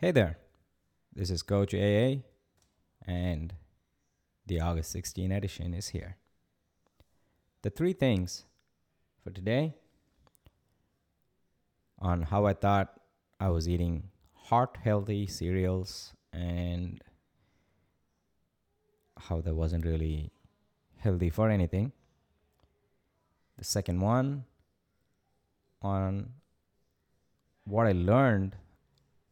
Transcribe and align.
Hey 0.00 0.12
there, 0.12 0.38
this 1.12 1.28
is 1.28 1.42
Coach 1.42 1.74
AA, 1.74 2.22
and 3.04 3.52
the 4.46 4.60
August 4.60 4.92
16 4.92 5.32
edition 5.32 5.74
is 5.74 5.88
here. 5.88 6.18
The 7.62 7.70
three 7.70 7.94
things 7.94 8.44
for 9.24 9.30
today 9.30 9.74
on 11.98 12.22
how 12.22 12.46
I 12.46 12.52
thought 12.52 13.00
I 13.40 13.48
was 13.48 13.68
eating 13.68 14.04
heart 14.34 14.78
healthy 14.84 15.26
cereals 15.26 16.14
and 16.32 17.02
how 19.18 19.40
that 19.40 19.56
wasn't 19.56 19.84
really 19.84 20.30
healthy 20.98 21.28
for 21.28 21.50
anything. 21.50 21.90
The 23.56 23.64
second 23.64 23.98
one 23.98 24.44
on 25.82 26.34
what 27.64 27.88
I 27.88 27.92
learned 27.92 28.54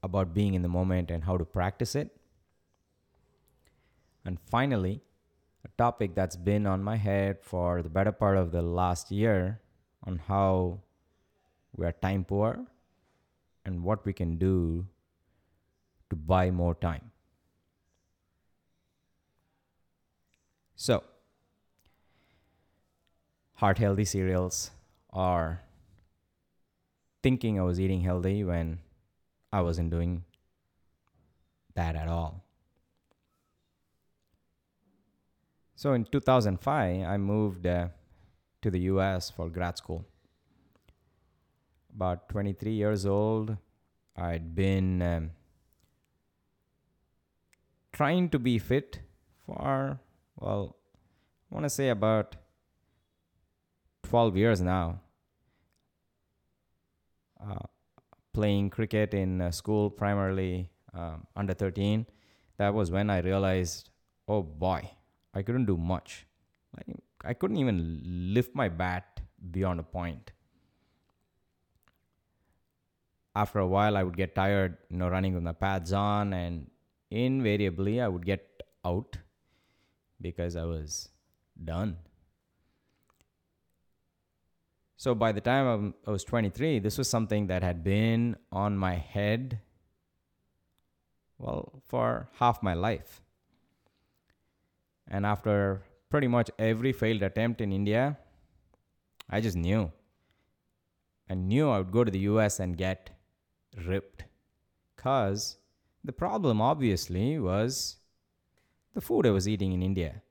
about 0.02 0.34
being 0.34 0.54
in 0.54 0.62
the 0.62 0.68
moment 0.68 1.10
and 1.10 1.24
how 1.24 1.36
to 1.36 1.44
practice 1.44 1.94
it. 1.94 2.16
And 4.24 4.38
finally, 4.40 5.00
a 5.64 5.68
topic 5.76 6.14
that's 6.14 6.36
been 6.36 6.66
on 6.66 6.82
my 6.82 6.96
head 6.96 7.38
for 7.42 7.82
the 7.82 7.88
better 7.88 8.12
part 8.12 8.36
of 8.36 8.52
the 8.52 8.62
last 8.62 9.10
year 9.10 9.60
on 10.04 10.18
how 10.18 10.80
we 11.76 11.86
are 11.86 11.92
time 11.92 12.24
poor 12.24 12.66
and 13.64 13.82
what 13.82 14.04
we 14.04 14.12
can 14.12 14.36
do 14.36 14.86
to 16.10 16.16
buy 16.16 16.50
more 16.50 16.74
time. 16.74 17.10
So, 20.76 21.02
heart 23.54 23.78
healthy 23.78 24.04
cereals 24.04 24.70
are 25.10 25.62
thinking 27.22 27.58
I 27.58 27.62
was 27.62 27.80
eating 27.80 28.02
healthy 28.02 28.44
when 28.44 28.78
I 29.52 29.60
wasn't 29.60 29.90
doing 29.90 30.24
that 31.74 31.96
at 31.96 32.08
all. 32.08 32.44
So 35.76 35.92
in 35.92 36.04
2005, 36.04 37.06
I 37.06 37.16
moved 37.18 37.66
uh, 37.66 37.88
to 38.62 38.70
the 38.70 38.80
US 38.92 39.30
for 39.30 39.48
grad 39.50 39.76
school. 39.76 40.06
About 41.94 42.28
23 42.28 42.72
years 42.72 43.06
old, 43.06 43.56
I'd 44.16 44.54
been 44.54 45.02
um, 45.02 45.30
trying 47.92 48.30
to 48.30 48.38
be 48.38 48.58
fit 48.58 49.00
for, 49.44 50.00
well, 50.36 50.76
I 51.50 51.54
want 51.54 51.64
to 51.64 51.70
say 51.70 51.90
about 51.90 52.36
12 54.02 54.36
years 54.36 54.60
now. 54.60 55.00
Uh, 57.40 57.66
playing 58.36 58.68
cricket 58.68 59.14
in 59.14 59.40
uh, 59.40 59.50
school, 59.50 59.88
primarily 59.88 60.68
um, 60.92 61.26
under 61.34 61.54
13, 61.54 62.06
that 62.58 62.74
was 62.78 62.90
when 62.90 63.08
I 63.08 63.20
realized, 63.20 63.88
oh 64.28 64.42
boy, 64.42 64.80
I 65.32 65.40
couldn't 65.42 65.64
do 65.64 65.78
much. 65.78 66.26
Like, 66.76 66.98
I 67.24 67.32
couldn't 67.32 67.56
even 67.56 67.78
lift 68.36 68.54
my 68.54 68.68
bat 68.68 69.20
beyond 69.50 69.80
a 69.80 69.82
point. 69.82 70.32
After 73.34 73.58
a 73.58 73.66
while, 73.66 73.96
I 73.96 74.02
would 74.02 74.16
get 74.16 74.34
tired, 74.34 74.76
you 74.90 74.98
know, 74.98 75.08
running 75.08 75.34
with 75.34 75.42
my 75.42 75.52
pads 75.52 75.94
on, 75.94 76.34
and 76.34 76.70
invariably, 77.10 78.00
I 78.02 78.08
would 78.08 78.26
get 78.26 78.62
out 78.84 79.16
because 80.20 80.56
I 80.56 80.64
was 80.64 81.08
done. 81.72 81.96
So 84.96 85.14
by 85.14 85.32
the 85.32 85.40
time 85.40 85.94
I 86.06 86.10
was 86.10 86.24
23, 86.24 86.78
this 86.78 86.96
was 86.96 87.08
something 87.08 87.48
that 87.48 87.62
had 87.62 87.84
been 87.84 88.36
on 88.50 88.78
my 88.78 88.94
head, 88.94 89.60
well, 91.38 91.82
for 91.86 92.28
half 92.38 92.62
my 92.62 92.72
life. 92.72 93.20
And 95.06 95.26
after 95.26 95.82
pretty 96.08 96.28
much 96.28 96.50
every 96.58 96.92
failed 96.92 97.22
attempt 97.22 97.60
in 97.60 97.72
India, 97.72 98.16
I 99.28 99.40
just 99.40 99.56
knew. 99.56 99.92
I 101.28 101.34
knew 101.34 101.68
I 101.68 101.78
would 101.78 101.92
go 101.92 102.04
to 102.04 102.10
the 102.10 102.20
US 102.20 102.58
and 102.58 102.76
get 102.76 103.10
ripped. 103.86 104.24
Because 104.96 105.58
the 106.02 106.12
problem, 106.12 106.62
obviously, 106.62 107.38
was 107.38 107.96
the 108.94 109.02
food 109.02 109.26
I 109.26 109.30
was 109.30 109.46
eating 109.46 109.72
in 109.72 109.82
India. 109.82 110.22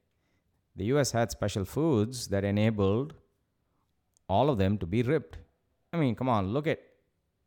The 0.76 0.86
US 0.86 1.12
had 1.12 1.30
special 1.30 1.66
foods 1.66 2.30
that 2.30 2.44
enabled 2.44 3.14
all 4.28 4.50
of 4.50 4.58
them 4.58 4.78
to 4.80 4.86
be 4.86 5.04
ripped. 5.04 5.38
I 5.94 5.98
mean, 5.98 6.16
come 6.16 6.30
on, 6.30 6.54
look 6.54 6.68
at 6.68 6.80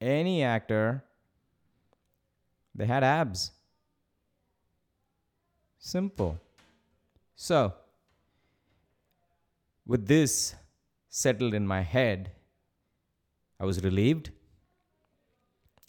any 0.00 0.42
actor. 0.42 1.04
They 2.74 2.86
had 2.86 3.02
abs. 3.02 3.50
Simple. 5.78 6.38
So, 7.34 7.72
with 9.86 10.06
this 10.06 10.54
settled 11.08 11.54
in 11.54 11.66
my 11.66 11.82
head, 11.82 12.32
I 13.60 13.64
was 13.64 13.82
relieved 13.82 14.30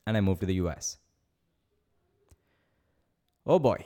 and 0.08 0.18
I 0.18 0.22
moved 0.22 0.40
to 0.42 0.46
the 0.46 0.56
US. 0.56 0.98
Oh 3.46 3.60
boy. 3.60 3.86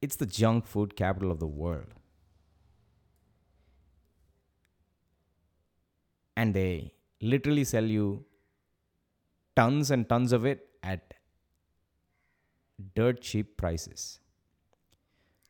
It's 0.00 0.16
the 0.16 0.26
junk 0.26 0.66
food 0.66 0.96
capital 0.96 1.30
of 1.30 1.38
the 1.38 1.46
world. 1.46 1.94
And 6.36 6.54
they 6.54 6.92
literally 7.20 7.64
sell 7.64 7.84
you 7.84 8.24
tons 9.54 9.90
and 9.90 10.08
tons 10.08 10.32
of 10.32 10.44
it 10.44 10.68
at 10.82 11.14
dirt 12.94 13.20
cheap 13.22 13.56
prices. 13.56 14.20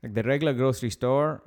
Like 0.02 0.14
the 0.14 0.22
regular 0.22 0.52
grocery 0.52 0.90
store 0.90 1.42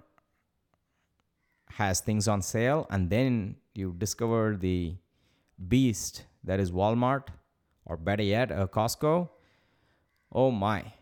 has 1.72 2.02
things 2.02 2.28
on 2.28 2.42
sale, 2.42 2.88
and 2.90 3.10
then 3.10 3.56
you 3.74 3.96
discover 3.98 4.58
the 4.60 4.98
beast 5.68 6.26
that 6.44 6.60
is 6.60 6.72
Walmart, 6.72 7.28
or 7.86 7.96
better 7.96 8.24
yet, 8.24 8.52
a 8.52 8.68
Costco. 8.68 9.30
Oh 10.32 10.52
my. 10.52 10.94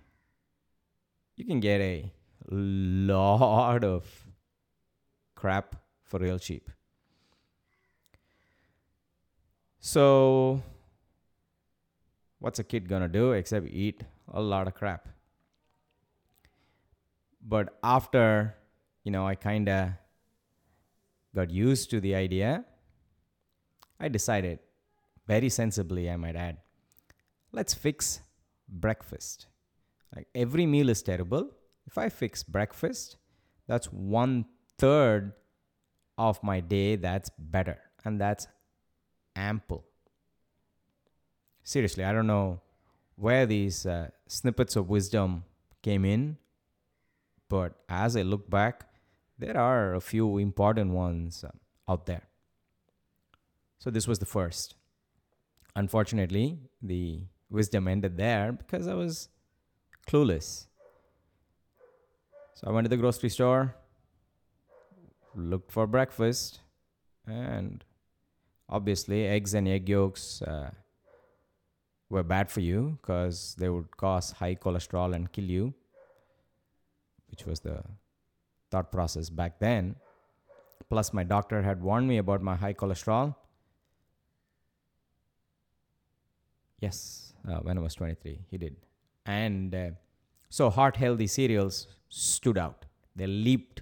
You 1.35 1.45
can 1.45 1.59
get 1.59 1.81
a 1.81 2.11
lot 2.51 3.83
of 3.83 4.05
crap 5.35 5.75
for 6.03 6.19
real 6.19 6.39
cheap. 6.39 6.69
So, 9.79 10.61
what's 12.39 12.59
a 12.59 12.63
kid 12.63 12.88
gonna 12.89 13.07
do 13.07 13.31
except 13.31 13.67
eat 13.67 14.03
a 14.33 14.41
lot 14.41 14.67
of 14.67 14.73
crap? 14.73 15.07
But 17.41 17.77
after, 17.83 18.55
you 19.03 19.11
know, 19.11 19.25
I 19.25 19.35
kind 19.35 19.69
of 19.69 19.91
got 21.35 21.49
used 21.49 21.89
to 21.91 22.01
the 22.01 22.16
idea, 22.16 22.66
I 23.99 24.09
decided, 24.09 24.59
very 25.27 25.49
sensibly, 25.49 26.09
I 26.09 26.16
might 26.17 26.35
add, 26.35 26.57
let's 27.51 27.73
fix 27.73 28.21
breakfast. 28.67 29.47
Like 30.16 30.27
every 30.33 30.66
meal 30.66 30.89
is 30.89 31.01
terrible. 31.01 31.51
If 31.85 31.97
I 31.97 32.09
fix 32.09 32.43
breakfast, 32.43 33.17
that's 33.67 33.87
one 33.87 34.45
third 34.77 35.33
of 36.17 36.41
my 36.43 36.59
day 36.59 36.95
that's 36.95 37.29
better. 37.37 37.79
And 38.03 38.19
that's 38.19 38.47
ample. 39.37 39.85
Seriously, 41.63 42.03
I 42.03 42.11
don't 42.11 42.27
know 42.27 42.59
where 43.15 43.45
these 43.45 43.85
uh, 43.85 44.09
snippets 44.27 44.75
of 44.75 44.89
wisdom 44.89 45.43
came 45.81 46.03
in, 46.03 46.37
but 47.49 47.73
as 47.87 48.17
I 48.17 48.23
look 48.23 48.49
back, 48.49 48.85
there 49.37 49.57
are 49.57 49.93
a 49.93 50.01
few 50.01 50.37
important 50.37 50.91
ones 50.91 51.43
uh, 51.43 51.91
out 51.91 52.05
there. 52.05 52.23
So, 53.79 53.91
this 53.91 54.07
was 54.07 54.19
the 54.19 54.25
first. 54.25 54.75
Unfortunately, 55.75 56.57
the 56.81 57.22
wisdom 57.49 57.87
ended 57.87 58.17
there 58.17 58.51
because 58.51 58.87
I 58.87 58.95
was 58.95 59.29
clueless. 60.07 60.66
So, 62.55 62.67
I 62.67 62.72
went 62.72 62.85
to 62.85 62.90
the 62.90 62.97
grocery 62.97 63.29
store, 63.29 63.75
looked 65.35 65.72
for 65.72 65.85
breakfast, 65.85 66.61
and 67.28 67.83
obviously 68.69 69.25
eggs 69.25 69.53
and 69.53 69.67
egg 69.67 69.90
yolks 69.90 70.41
uh, 70.41 70.72
were 72.09 72.23
bad 72.23 72.49
for 72.49 72.61
you 72.61 72.97
because 73.02 73.55
they 73.58 73.69
would 73.69 73.96
cause 73.97 74.31
high 74.31 74.55
cholesterol 74.55 75.16
and 75.16 75.31
kill 75.31 75.46
you 75.46 75.73
which 77.29 77.46
was 77.46 77.59
the 77.59 77.84
thought 78.72 78.91
process 78.91 79.29
back 79.29 79.59
then. 79.59 79.96
Plus 80.90 81.14
my 81.14 81.23
doctor 81.23 81.61
had 81.61 81.81
warned 81.81 82.08
me 82.08 82.17
about 82.17 82.41
my 82.41 82.55
high 82.55 82.73
cholesterol. 82.73 83.35
Yes 86.79 87.34
uh, 87.47 87.59
when 87.61 87.78
i 87.78 87.81
was 87.81 87.96
23 87.96 88.40
he 88.49 88.58
did. 88.58 88.75
And 89.25 89.75
uh, 89.75 89.90
so 90.49 90.69
heart 90.69 90.97
healthy 90.97 91.28
cereals 91.28 91.87
stood 92.09 92.58
out. 92.58 92.85
They 93.16 93.28
leaped 93.28 93.81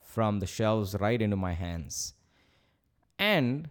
from 0.00 0.40
the 0.40 0.46
shelves 0.46 0.94
right 1.00 1.20
into 1.20 1.36
my 1.36 1.52
hands. 1.52 2.14
And 3.18 3.70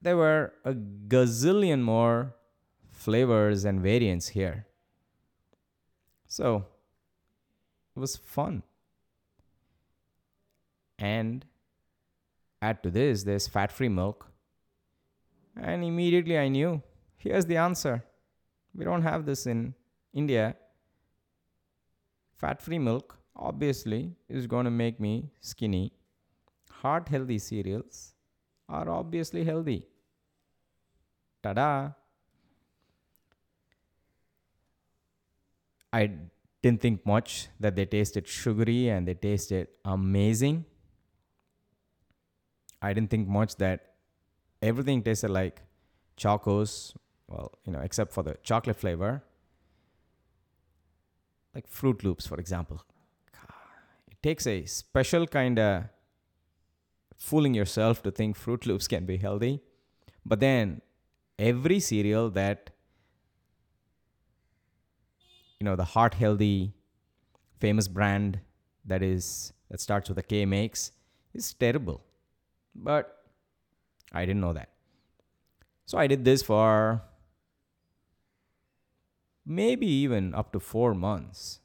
there 0.00 0.16
were 0.16 0.52
a 0.64 0.74
gazillion 0.74 1.82
more 1.82 2.34
flavors 2.90 3.64
and 3.64 3.80
variants 3.80 4.28
here. 4.28 4.66
So 6.28 6.66
it 7.94 8.00
was 8.00 8.16
fun. 8.16 8.62
And 10.98 11.44
add 12.62 12.82
to 12.82 12.90
this, 12.90 13.24
there's 13.24 13.46
fat 13.46 13.70
free 13.70 13.88
milk. 13.88 14.26
And 15.60 15.84
immediately 15.84 16.38
I 16.38 16.48
knew 16.48 16.82
here's 17.16 17.46
the 17.46 17.56
answer. 17.56 18.04
We 18.74 18.84
don't 18.84 19.02
have 19.02 19.24
this 19.24 19.46
in 19.46 19.74
India. 20.12 20.56
Fat 22.34 22.60
free 22.60 22.78
milk, 22.78 23.16
obviously, 23.34 24.14
is 24.28 24.46
going 24.46 24.64
to 24.64 24.70
make 24.70 25.00
me 25.00 25.30
skinny. 25.40 25.92
Heart 26.70 27.08
healthy 27.08 27.38
cereals 27.38 28.15
are 28.68 28.88
obviously 28.90 29.44
healthy. 29.44 29.86
Ta 31.42 31.52
da! 31.52 31.90
I 35.92 36.10
didn't 36.62 36.80
think 36.80 37.06
much 37.06 37.48
that 37.60 37.76
they 37.76 37.86
tasted 37.86 38.26
sugary 38.26 38.88
and 38.88 39.06
they 39.06 39.14
tasted 39.14 39.68
amazing. 39.84 40.64
I 42.82 42.92
didn't 42.92 43.10
think 43.10 43.28
much 43.28 43.56
that 43.56 43.94
everything 44.60 45.02
tasted 45.02 45.30
like 45.30 45.62
chocos, 46.16 46.94
well, 47.28 47.52
you 47.64 47.72
know, 47.72 47.80
except 47.80 48.12
for 48.12 48.22
the 48.22 48.36
chocolate 48.42 48.76
flavor. 48.76 49.22
Like 51.54 51.70
Froot 51.70 52.02
Loops, 52.02 52.26
for 52.26 52.38
example. 52.38 52.82
It 54.10 54.22
takes 54.22 54.46
a 54.46 54.64
special 54.66 55.26
kind 55.26 55.58
of 55.58 55.84
fooling 57.16 57.54
yourself 57.54 58.02
to 58.02 58.10
think 58.10 58.36
Froot 58.38 58.66
Loops 58.66 58.88
can 58.88 59.06
be 59.06 59.16
healthy. 59.16 59.60
But 60.24 60.40
then 60.40 60.82
every 61.38 61.80
cereal 61.80 62.30
that 62.30 62.70
you 65.60 65.64
know 65.64 65.76
the 65.76 65.84
heart 65.84 66.14
healthy 66.14 66.74
famous 67.60 67.88
brand 67.88 68.40
that 68.84 69.02
is 69.02 69.52
that 69.70 69.80
starts 69.80 70.08
with 70.08 70.18
a 70.18 70.22
K 70.22 70.44
makes 70.44 70.92
is 71.34 71.52
terrible. 71.54 72.02
But 72.74 73.24
I 74.12 74.24
didn't 74.26 74.40
know 74.40 74.52
that. 74.52 74.70
So 75.86 75.98
I 75.98 76.06
did 76.06 76.24
this 76.24 76.42
for 76.42 77.02
maybe 79.44 79.86
even 79.86 80.34
up 80.34 80.52
to 80.52 80.60
4 80.60 80.94
months 80.94 81.60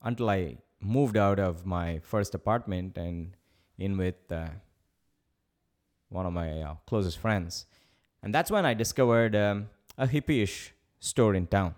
until 0.00 0.30
I 0.30 0.58
moved 0.80 1.16
out 1.16 1.38
of 1.38 1.66
my 1.66 1.98
first 2.00 2.34
apartment 2.34 2.96
and 2.96 3.36
in 3.82 3.96
with 3.96 4.30
uh, 4.30 4.48
one 6.08 6.26
of 6.26 6.32
my 6.32 6.60
uh, 6.60 6.74
closest 6.86 7.18
friends. 7.18 7.66
And 8.22 8.34
that's 8.34 8.50
when 8.50 8.64
I 8.64 8.74
discovered 8.74 9.34
um, 9.34 9.68
a 9.98 10.06
hippie-ish 10.06 10.72
store 11.00 11.34
in 11.34 11.46
town. 11.46 11.74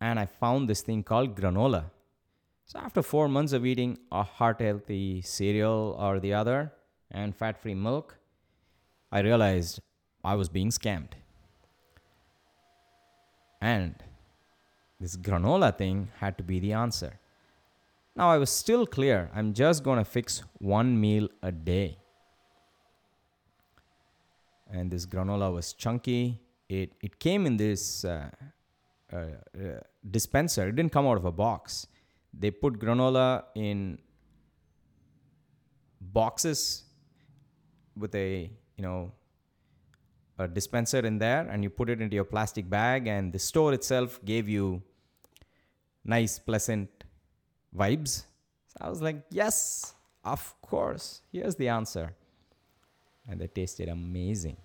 And 0.00 0.18
I 0.18 0.26
found 0.26 0.68
this 0.68 0.82
thing 0.82 1.02
called 1.02 1.36
granola. 1.36 1.84
So 2.66 2.78
after 2.78 3.02
four 3.02 3.28
months 3.28 3.52
of 3.52 3.64
eating 3.64 3.98
a 4.10 4.22
heart 4.22 4.60
healthy 4.60 5.22
cereal 5.22 5.96
or 5.98 6.18
the 6.18 6.34
other 6.34 6.72
and 7.10 7.36
fat 7.36 7.60
free 7.60 7.74
milk, 7.74 8.16
I 9.12 9.20
realized 9.20 9.80
I 10.24 10.34
was 10.34 10.48
being 10.48 10.70
scammed. 10.70 11.12
And 13.60 13.94
this 15.00 15.16
granola 15.16 15.76
thing 15.76 16.08
had 16.18 16.36
to 16.38 16.44
be 16.44 16.58
the 16.58 16.72
answer. 16.72 17.20
Now 18.16 18.30
I 18.30 18.38
was 18.38 18.50
still 18.50 18.86
clear, 18.86 19.30
I'm 19.34 19.52
just 19.52 19.82
going 19.82 19.98
to 19.98 20.04
fix 20.04 20.42
one 20.58 21.00
meal 21.00 21.28
a 21.42 21.50
day. 21.50 21.98
And 24.70 24.90
this 24.90 25.04
granola 25.04 25.52
was 25.52 25.72
chunky. 25.72 26.40
It, 26.68 26.92
it 27.00 27.18
came 27.18 27.44
in 27.44 27.56
this 27.56 28.04
uh, 28.04 28.30
uh, 29.12 29.16
uh, 29.16 29.80
dispenser, 30.08 30.68
it 30.68 30.76
didn't 30.76 30.92
come 30.92 31.06
out 31.06 31.16
of 31.16 31.24
a 31.24 31.32
box. 31.32 31.88
They 32.32 32.50
put 32.50 32.78
granola 32.78 33.44
in 33.54 33.98
boxes 36.00 36.84
with 37.96 38.14
a, 38.14 38.50
you 38.76 38.82
know, 38.82 39.12
a 40.38 40.48
dispenser 40.48 40.98
in 40.98 41.18
there 41.18 41.46
and 41.48 41.62
you 41.62 41.70
put 41.70 41.90
it 41.90 42.00
into 42.00 42.14
your 42.14 42.24
plastic 42.24 42.68
bag 42.68 43.06
and 43.06 43.32
the 43.32 43.38
store 43.38 43.72
itself 43.72 44.20
gave 44.24 44.48
you 44.48 44.82
nice 46.04 46.38
pleasant 46.38 46.88
vibes. 47.76 48.24
So 48.68 48.78
i 48.80 48.88
was 48.88 49.00
like 49.02 49.22
yes 49.30 49.94
of 50.24 50.54
course. 50.62 51.20
Here's 51.30 51.56
the 51.56 51.68
answer. 51.68 52.14
And 53.28 53.40
they 53.40 53.46
tasted 53.46 53.88
amazing. 53.88 54.56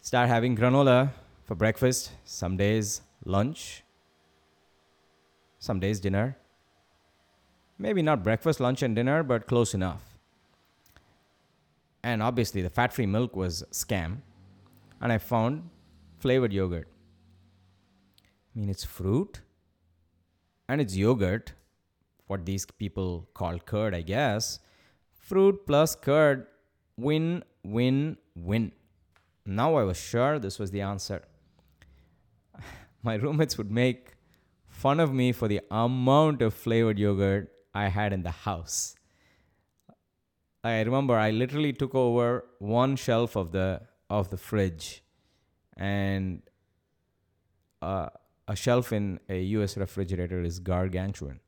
Start 0.00 0.28
having 0.28 0.56
granola 0.56 1.10
for 1.44 1.54
breakfast 1.54 2.12
some 2.24 2.56
days 2.56 3.02
lunch 3.24 3.82
some 5.60 5.78
days 5.78 6.00
dinner. 6.00 6.36
Maybe 7.78 8.02
not 8.02 8.24
breakfast 8.24 8.60
lunch 8.60 8.82
and 8.82 8.96
dinner 8.96 9.22
but 9.22 9.46
close 9.46 9.74
enough. 9.74 10.02
And 12.02 12.22
obviously 12.22 12.62
the 12.62 12.70
fat-free 12.70 13.06
milk 13.06 13.36
was 13.36 13.62
scam. 13.70 14.22
And 15.02 15.12
i 15.12 15.18
found 15.18 15.68
flavored 16.18 16.52
yogurt. 16.52 16.88
I 18.54 18.58
mean 18.58 18.70
it's 18.70 18.84
fruit 18.84 19.42
and 20.70 20.80
it's 20.80 20.96
yogurt 20.96 21.52
what 22.28 22.46
these 22.46 22.64
people 22.82 23.28
call 23.34 23.58
curd 23.58 23.94
i 23.94 24.02
guess. 24.02 24.60
Fruit 25.28 25.66
plus 25.66 25.96
curd 25.96 26.46
win 26.96 27.42
win 27.64 28.16
win. 28.36 28.70
Now 29.44 29.74
i 29.80 29.82
was 29.82 30.00
sure 30.00 30.38
this 30.38 30.58
was 30.60 30.70
the 30.70 30.82
answer. 30.82 31.22
My 33.02 33.16
roommates 33.16 33.58
would 33.58 33.70
make 33.70 34.14
fun 34.68 35.00
of 35.00 35.12
me 35.12 35.32
for 35.32 35.48
the 35.48 35.60
amount 35.70 36.40
of 36.40 36.54
flavored 36.54 36.98
yogurt 36.98 37.50
i 37.74 37.88
had 37.88 38.12
in 38.12 38.22
the 38.22 38.36
house. 38.46 38.94
I 40.62 40.80
remember 40.82 41.14
I 41.16 41.30
literally 41.30 41.72
took 41.72 41.94
over 41.94 42.44
one 42.58 42.96
shelf 42.96 43.36
of 43.36 43.50
the 43.50 43.82
of 44.08 44.30
the 44.30 44.36
fridge, 44.36 45.02
and 45.76 46.42
uh, 47.80 48.10
a 48.48 48.56
shelf 48.56 48.92
in 48.92 49.20
a 49.28 49.40
U.S. 49.42 49.76
refrigerator 49.76 50.42
is 50.42 50.58
gargantuan. 50.58 51.40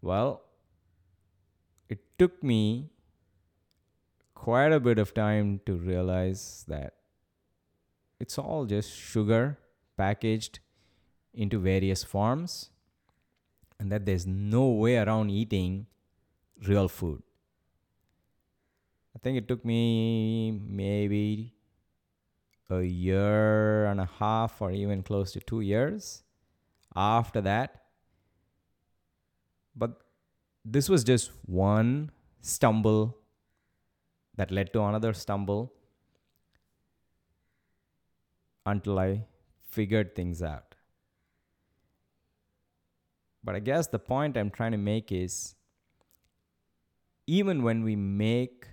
Well, 0.00 0.42
it 1.88 2.00
took 2.18 2.42
me 2.42 2.90
quite 4.34 4.72
a 4.72 4.80
bit 4.80 4.98
of 4.98 5.14
time 5.14 5.60
to 5.66 5.74
realize 5.74 6.64
that 6.66 6.94
it's 8.18 8.38
all 8.38 8.66
just 8.66 8.90
sugar 8.90 9.58
packaged 9.96 10.60
into 11.34 11.58
various 11.58 12.02
forms, 12.02 12.70
and 13.78 13.90
that 13.90 14.06
there's 14.06 14.26
no 14.26 14.68
way 14.68 14.96
around 14.96 15.30
eating 15.30 15.86
real 16.66 16.88
food. 16.88 17.22
I 19.14 19.18
think 19.18 19.38
it 19.38 19.48
took 19.48 19.64
me 19.64 20.50
maybe 20.50 21.54
a 22.72 22.82
year 22.82 23.86
and 23.86 24.00
a 24.00 24.08
half 24.18 24.60
or 24.62 24.70
even 24.70 25.02
close 25.02 25.32
to 25.32 25.40
two 25.40 25.60
years 25.60 26.22
after 26.94 27.40
that. 27.40 27.82
But 29.74 30.00
this 30.64 30.88
was 30.88 31.04
just 31.04 31.30
one 31.46 32.10
stumble 32.40 33.18
that 34.36 34.50
led 34.50 34.72
to 34.72 34.82
another 34.82 35.12
stumble 35.12 35.72
until 38.64 38.98
I 38.98 39.24
figured 39.68 40.14
things 40.14 40.42
out. 40.42 40.74
But 43.44 43.56
I 43.56 43.60
guess 43.60 43.88
the 43.88 43.98
point 43.98 44.36
I'm 44.36 44.50
trying 44.50 44.72
to 44.72 44.78
make 44.78 45.10
is 45.10 45.54
even 47.26 47.62
when 47.62 47.82
we 47.82 47.96
make 47.96 48.66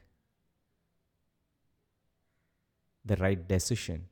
the 3.09 3.17
right 3.17 3.47
decision 3.47 4.05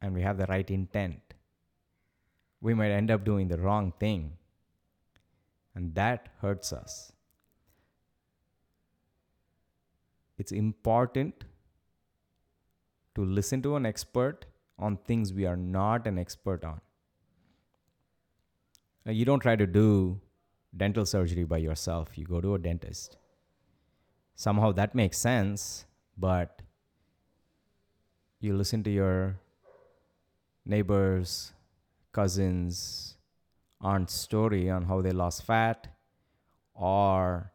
and 0.00 0.14
we 0.14 0.22
have 0.22 0.38
the 0.38 0.46
right 0.46 0.70
intent, 0.70 1.34
we 2.60 2.74
might 2.74 2.90
end 2.90 3.10
up 3.10 3.24
doing 3.24 3.48
the 3.48 3.58
wrong 3.58 3.92
thing. 3.98 4.32
And 5.74 5.94
that 5.94 6.28
hurts 6.40 6.72
us. 6.72 7.12
It's 10.36 10.52
important 10.52 11.44
to 13.14 13.24
listen 13.24 13.62
to 13.62 13.74
an 13.76 13.86
expert 13.86 14.46
on 14.78 14.96
things 14.96 15.32
we 15.32 15.46
are 15.46 15.56
not 15.56 16.06
an 16.06 16.18
expert 16.18 16.64
on. 16.64 16.80
You 19.04 19.24
don't 19.24 19.40
try 19.40 19.56
to 19.56 19.66
do 19.66 20.20
dental 20.76 21.06
surgery 21.06 21.44
by 21.44 21.58
yourself, 21.58 22.16
you 22.18 22.24
go 22.24 22.40
to 22.40 22.54
a 22.54 22.58
dentist. 22.58 23.16
Somehow 24.34 24.70
that 24.72 24.94
makes 24.94 25.18
sense, 25.18 25.86
but 26.18 26.62
you 28.40 28.56
listen 28.56 28.82
to 28.84 28.90
your 28.90 29.38
neighbors, 30.64 31.52
cousins, 32.12 33.16
aunt's 33.80 34.14
story 34.14 34.68
on 34.68 34.84
how 34.84 35.00
they 35.00 35.12
lost 35.12 35.44
fat, 35.44 35.88
or 36.74 37.52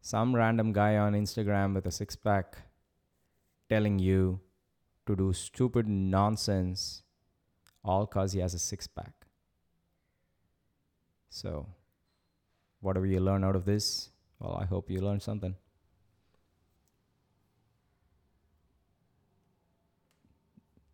some 0.00 0.34
random 0.34 0.72
guy 0.72 0.96
on 0.96 1.12
Instagram 1.12 1.74
with 1.74 1.86
a 1.86 1.90
six 1.90 2.16
pack 2.16 2.56
telling 3.68 3.98
you 3.98 4.40
to 5.06 5.14
do 5.14 5.32
stupid 5.32 5.86
nonsense 5.86 7.02
all 7.84 8.06
because 8.06 8.32
he 8.32 8.40
has 8.40 8.54
a 8.54 8.58
six 8.58 8.86
pack. 8.86 9.12
So, 11.30 11.66
whatever 12.80 13.06
you 13.06 13.20
learn 13.20 13.44
out 13.44 13.56
of 13.56 13.64
this, 13.64 14.10
well, 14.38 14.58
I 14.60 14.64
hope 14.64 14.90
you 14.90 15.00
learned 15.00 15.22
something. 15.22 15.54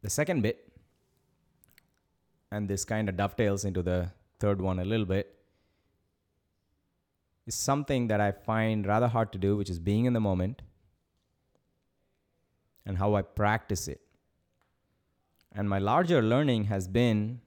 The 0.04 0.10
second 0.10 0.42
bit, 0.42 0.70
and 2.52 2.68
this 2.68 2.84
kind 2.84 3.08
of 3.08 3.16
dovetails 3.16 3.64
into 3.64 3.82
the 3.82 4.10
third 4.38 4.60
one 4.60 4.78
a 4.78 4.84
little 4.84 5.06
bit, 5.06 5.34
is 7.46 7.54
something 7.54 8.08
that 8.08 8.20
I 8.20 8.30
find 8.32 8.86
rather 8.86 9.08
hard 9.08 9.32
to 9.32 9.38
do, 9.38 9.56
which 9.56 9.70
is 9.70 9.78
being 9.78 10.04
in 10.04 10.12
the 10.12 10.20
moment 10.20 10.60
and 12.84 12.98
how 12.98 13.14
I 13.14 13.22
practice 13.22 13.88
it. 13.88 14.02
And 15.52 15.70
my 15.70 15.78
larger 15.78 16.20
learning 16.20 16.64
has 16.64 16.86
been 16.86 17.40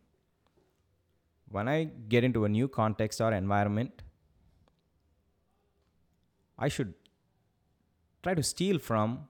when 1.49 1.67
I 1.67 1.83
get 2.09 2.23
into 2.23 2.43
a 2.43 2.49
new 2.49 2.67
context 2.67 3.21
or 3.21 3.31
environment, 3.33 4.01
I 6.57 6.69
should 6.69 6.95
try 8.23 8.33
to 8.33 8.41
steal 8.41 8.79
from 8.79 9.27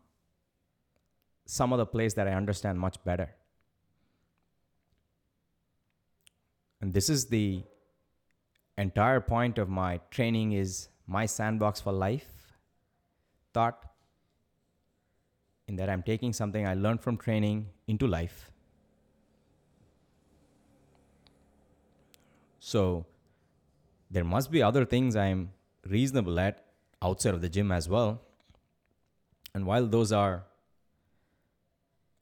some 1.48 1.72
other 1.72 1.86
place 1.86 2.14
that 2.14 2.28
I 2.28 2.34
understand 2.34 2.78
much 2.78 3.02
better. 3.04 3.34
And 6.82 6.94
this 6.94 7.10
is 7.10 7.26
the 7.28 7.64
entire 8.78 9.22
point 9.22 9.58
of 9.58 9.70
my 9.70 10.02
training 10.12 10.52
is 10.52 10.90
my 11.08 11.26
sandbox 11.26 11.80
for 11.82 11.94
life 11.94 12.28
thought 13.54 13.86
in 15.68 15.78
that 15.78 15.90
I'm 15.90 16.04
taking 16.04 16.34
something 16.34 16.68
I 16.68 16.74
learned 16.74 17.02
from 17.02 17.18
training 17.18 17.68
into 17.88 18.08
life. 18.08 18.52
So 22.60 23.06
there 24.12 24.26
must 24.26 24.52
be 24.52 24.62
other 24.62 24.84
things 24.84 25.16
I'm 25.16 25.52
reasonable 25.86 26.40
at 26.40 26.66
outside 27.02 27.34
of 27.34 27.42
the 27.42 27.50
gym 27.50 27.72
as 27.72 27.88
well. 27.88 28.22
And 29.54 29.66
while 29.66 29.88
those 29.88 30.12
are 30.12 30.44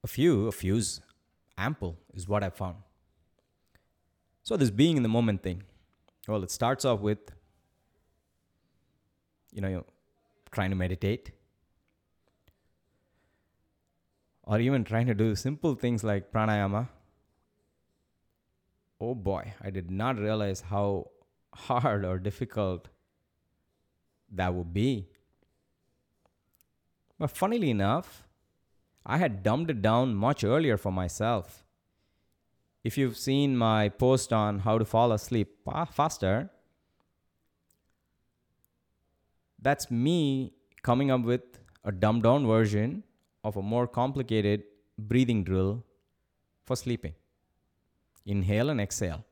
a 0.06 0.08
few, 0.08 0.48
a 0.48 0.52
few's 0.52 1.02
ample 1.58 1.98
is 2.14 2.28
what 2.28 2.44
I 2.48 2.50
found. 2.50 2.78
So 4.44 4.56
this 4.56 4.70
being 4.70 4.98
in 4.98 5.04
the 5.04 5.14
moment 5.18 5.42
thing. 5.42 5.64
Well, 6.28 6.44
it 6.44 6.52
starts 6.52 6.86
off 6.86 7.00
with 7.00 7.32
you 9.56 9.62
know, 9.62 9.86
trying 10.52 10.70
to 10.70 10.76
meditate 10.76 11.32
or 14.44 14.60
even 14.60 14.84
trying 14.84 15.08
to 15.08 15.16
do 15.16 15.34
simple 15.36 15.76
things 15.76 16.04
like 16.04 16.32
pranayama. 16.32 16.90
Oh 19.00 19.16
boy, 19.16 19.54
I 19.62 19.70
did 19.70 19.90
not 19.90 20.20
realize 20.20 20.62
how 20.62 21.12
hard 21.54 22.04
or 22.04 22.20
difficult 22.20 22.90
that 24.32 24.54
would 24.54 24.74
be. 24.74 25.08
But 27.18 27.32
funnily 27.32 27.70
enough, 27.70 28.25
I 29.06 29.18
had 29.18 29.44
dumbed 29.44 29.70
it 29.70 29.82
down 29.82 30.16
much 30.16 30.44
earlier 30.44 30.78
for 30.78 30.92
myself. 30.92 31.64
If 32.84 32.98
you've 32.98 33.18
seen 33.18 33.56
my 33.56 33.90
post 33.90 34.34
on 34.34 34.60
how 34.60 34.78
to 34.78 34.86
fall 34.86 35.12
asleep 35.12 35.60
faster, 35.92 36.50
that's 39.62 39.90
me 39.90 40.54
coming 40.82 41.12
up 41.12 41.22
with 41.22 41.42
a 41.84 41.92
dumbed 41.92 42.24
down 42.24 42.48
version 42.48 43.04
of 43.44 43.58
a 43.58 43.62
more 43.62 43.88
complicated 43.88 44.64
breathing 44.98 45.44
drill 45.44 45.84
for 46.66 46.76
sleeping. 46.76 47.14
Inhale 48.26 48.70
and 48.70 48.82
exhale. 48.82 49.24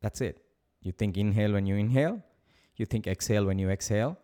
That's 0.00 0.20
it. 0.20 0.42
You 0.82 0.92
think 0.92 1.16
inhale 1.18 1.52
when 1.52 1.66
you 1.66 1.76
inhale, 1.76 2.22
you 2.76 2.86
think 2.86 3.06
exhale 3.06 3.44
when 3.44 3.58
you 3.58 3.70
exhale, 3.70 4.18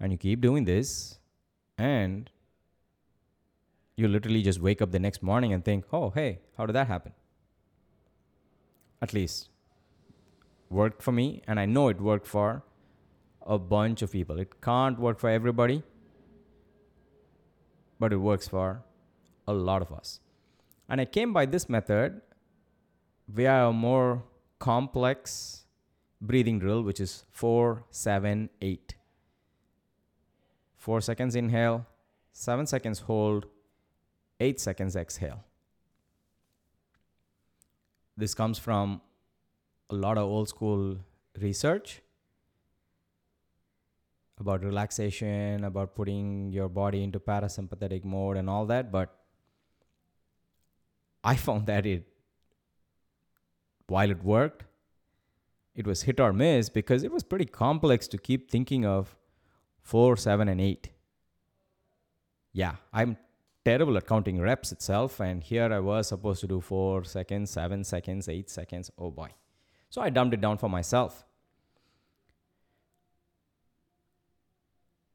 and 0.00 0.10
you 0.10 0.18
keep 0.18 0.40
doing 0.40 0.64
this 0.64 1.17
and 1.78 2.30
you 3.96 4.08
literally 4.08 4.42
just 4.42 4.60
wake 4.60 4.82
up 4.82 4.90
the 4.90 4.98
next 4.98 5.22
morning 5.22 5.52
and 5.52 5.64
think, 5.64 5.84
oh, 5.92 6.10
hey, 6.10 6.40
how 6.56 6.66
did 6.66 6.74
that 6.74 6.88
happen? 6.88 7.12
At 9.00 9.14
least 9.14 9.48
worked 10.70 11.02
for 11.02 11.12
me, 11.12 11.42
and 11.46 11.58
I 11.58 11.66
know 11.66 11.88
it 11.88 12.00
worked 12.00 12.26
for 12.26 12.62
a 13.46 13.58
bunch 13.58 14.02
of 14.02 14.12
people. 14.12 14.38
It 14.38 14.60
can't 14.60 14.98
work 14.98 15.18
for 15.18 15.30
everybody, 15.30 15.82
but 17.98 18.12
it 18.12 18.18
works 18.18 18.48
for 18.48 18.82
a 19.46 19.52
lot 19.52 19.82
of 19.82 19.92
us. 19.92 20.20
And 20.88 21.00
I 21.00 21.04
came 21.04 21.32
by 21.32 21.46
this 21.46 21.68
method 21.68 22.20
via 23.28 23.68
a 23.68 23.72
more 23.72 24.24
complex 24.58 25.64
breathing 26.20 26.58
drill, 26.58 26.82
which 26.82 27.00
is 27.00 27.24
4 27.32 27.84
7 27.90 28.50
8. 28.60 28.94
4 30.78 31.00
seconds 31.00 31.34
inhale, 31.34 31.86
7 32.32 32.66
seconds 32.66 33.00
hold, 33.00 33.46
8 34.40 34.60
seconds 34.60 34.96
exhale. 34.96 35.44
This 38.16 38.34
comes 38.34 38.58
from 38.58 39.00
a 39.90 39.94
lot 39.94 40.18
of 40.18 40.24
old 40.24 40.48
school 40.48 40.98
research 41.40 42.00
about 44.40 44.62
relaxation, 44.62 45.64
about 45.64 45.94
putting 45.96 46.52
your 46.52 46.68
body 46.68 47.02
into 47.02 47.18
parasympathetic 47.18 48.04
mode 48.04 48.36
and 48.36 48.48
all 48.48 48.66
that, 48.66 48.92
but 48.92 49.14
I 51.24 51.34
found 51.34 51.66
that 51.66 51.86
it 51.86 52.06
while 53.88 54.10
it 54.10 54.22
worked, 54.22 54.64
it 55.74 55.86
was 55.86 56.02
hit 56.02 56.20
or 56.20 56.32
miss 56.32 56.68
because 56.68 57.02
it 57.02 57.10
was 57.10 57.22
pretty 57.22 57.46
complex 57.46 58.06
to 58.08 58.18
keep 58.18 58.50
thinking 58.50 58.84
of 58.84 59.16
four, 59.88 60.18
seven, 60.18 60.48
and 60.48 60.60
eight. 60.60 60.90
Yeah, 62.52 62.74
I'm 62.92 63.16
terrible 63.64 63.96
at 63.96 64.06
counting 64.06 64.38
reps 64.38 64.70
itself, 64.70 65.18
and 65.18 65.42
here 65.42 65.72
I 65.72 65.78
was 65.80 66.08
supposed 66.08 66.42
to 66.42 66.46
do 66.46 66.60
four 66.60 67.04
seconds, 67.04 67.50
seven 67.50 67.84
seconds, 67.84 68.28
eight 68.28 68.50
seconds. 68.50 68.90
Oh 68.98 69.10
boy. 69.10 69.30
So 69.88 70.02
I 70.02 70.10
dumbed 70.10 70.34
it 70.34 70.42
down 70.42 70.58
for 70.58 70.68
myself. 70.68 71.24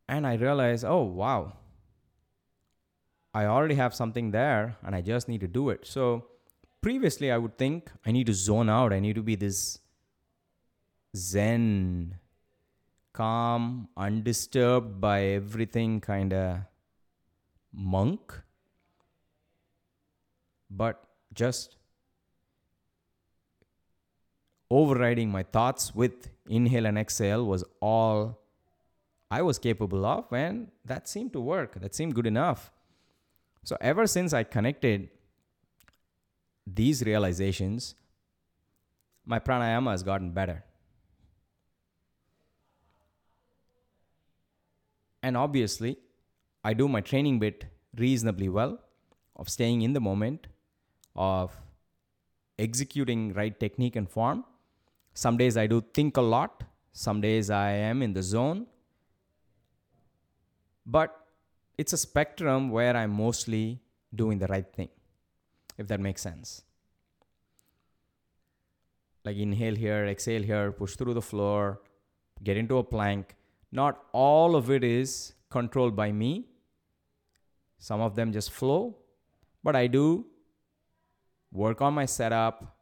And 0.10 0.26
I 0.26 0.34
realized, 0.36 0.86
oh 0.86 1.04
wow, 1.04 1.54
I 3.34 3.46
already 3.46 3.76
have 3.76 3.94
something 3.94 4.32
there 4.32 4.78
and 4.84 4.96
I 4.96 5.02
just 5.02 5.30
need 5.30 5.42
to 5.42 5.48
do 5.48 5.70
it. 5.70 5.86
So 5.86 6.26
previously 6.82 7.32
I 7.32 7.38
would 7.38 7.58
think 7.60 7.92
I 8.06 8.12
need 8.12 8.26
to 8.26 8.34
zone 8.34 8.70
out, 8.70 8.92
I 8.92 9.00
need 9.00 9.16
to 9.16 9.24
be 9.24 9.36
this 9.36 9.80
zen 11.16 12.18
calm, 13.14 13.88
undisturbed 13.96 15.00
by 15.00 15.22
everything 15.24 16.02
kind 16.02 16.34
of 16.34 16.60
monk, 17.72 18.42
but 20.70 21.04
just 21.34 21.78
overriding 24.70 25.30
my 25.30 25.44
thoughts 25.44 25.94
with 25.94 26.30
inhale 26.48 26.86
and 26.88 26.98
exhale 26.98 27.46
was 27.46 27.64
all 27.80 28.40
I 29.30 29.42
was 29.42 29.58
capable 29.58 30.06
of, 30.06 30.32
and 30.32 30.70
that 30.86 31.08
seemed 31.08 31.34
to 31.34 31.42
work. 31.42 31.80
That 31.80 31.96
seemed 31.96 32.14
good 32.14 32.28
enough. 32.28 32.72
So, 33.64 33.78
ever 33.82 34.06
since 34.06 34.34
I 34.34 34.44
connected 34.44 35.10
these 36.68 37.04
realizations, 37.04 37.96
my 39.26 39.40
pranayama 39.40 39.92
has 39.92 40.04
gotten 40.04 40.32
better. 40.32 40.64
And 45.24 45.38
obviously, 45.38 45.98
I 46.64 46.74
do 46.74 46.88
my 46.90 47.00
training 47.02 47.40
bit 47.40 47.66
reasonably 47.98 48.50
well 48.50 48.80
of 49.38 49.50
staying 49.50 49.82
in 49.82 49.94
the 49.94 50.02
moment, 50.02 50.48
of 51.16 51.52
executing 52.60 53.34
right 53.34 53.58
technique 53.58 53.96
and 53.96 54.10
form. 54.10 54.44
Some 55.14 55.38
days 55.38 55.56
I 55.56 55.68
do 55.68 55.82
think 55.94 56.18
a 56.18 56.22
lot, 56.22 56.64
some 56.92 57.22
days 57.22 57.50
I 57.50 57.72
am 57.72 58.02
in 58.02 58.14
the 58.14 58.22
zone. 58.22 58.68
But 60.86 61.18
it's 61.78 61.94
a 61.94 61.98
spectrum 61.98 62.70
where 62.70 62.96
I'm 62.96 63.12
mostly 63.12 63.80
doing 64.14 64.40
the 64.40 64.48
right 64.48 64.72
thing, 64.74 64.90
if 65.78 65.88
that 65.88 66.02
makes 66.02 66.22
sense. 66.22 66.64
Like 69.24 69.38
inhale 69.38 69.76
here, 69.76 70.06
exhale 70.06 70.44
here, 70.44 70.72
push 70.74 70.96
through 70.96 71.14
the 71.14 71.22
floor, 71.22 71.80
get 72.44 72.58
into 72.58 72.78
a 72.78 72.84
plank, 72.84 73.36
not 73.80 74.04
all 74.12 74.56
of 74.56 74.70
it 74.70 74.84
is 74.84 75.34
controlled 75.50 75.96
by 75.96 76.12
me. 76.12 76.46
Some 77.80 78.02
of 78.02 78.16
them 78.16 78.32
just 78.32 78.52
flow, 78.52 78.96
but 79.64 79.76
I 79.76 79.88
do 79.88 80.26
work 81.52 81.82
on 81.82 81.94
my 81.94 82.06
setup. 82.06 82.78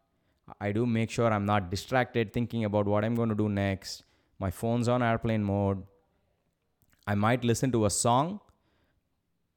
I 0.60 0.71
do 0.74 0.86
make 0.86 1.10
sure 1.10 1.31
I'm 1.31 1.45
not 1.45 1.71
distracted 1.71 2.33
thinking 2.33 2.65
about 2.65 2.86
what 2.88 3.05
I'm 3.05 3.15
going 3.15 3.29
to 3.29 3.36
do 3.36 3.48
next. 3.48 4.03
My 4.38 4.51
phone's 4.51 4.89
on 4.89 5.01
airplane 5.01 5.43
mode. 5.43 5.83
I 7.07 7.15
might 7.15 7.45
listen 7.45 7.71
to 7.71 7.86
a 7.86 7.89
song, 7.89 8.41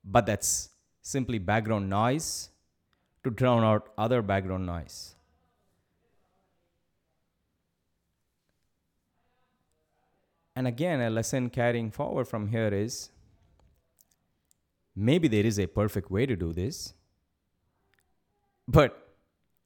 but 0.05 0.27
that's 0.27 0.71
simply 1.03 1.39
background 1.39 1.91
noise 1.91 2.51
to 3.25 3.31
drown 3.31 3.65
out 3.65 3.93
other 3.99 4.23
background 4.23 4.67
noise. 4.67 5.14
And 10.57 10.67
again, 10.67 11.01
a 11.01 11.11
lesson 11.11 11.51
carrying 11.51 11.91
forward 11.91 12.29
from 12.29 12.49
here 12.49 12.69
is 12.69 13.11
maybe 14.95 15.27
there 15.29 15.45
is 15.45 15.59
a 15.59 15.67
perfect 15.67 16.11
way 16.11 16.27
to 16.27 16.37
do 16.37 16.53
this, 16.53 16.95
but 18.69 19.01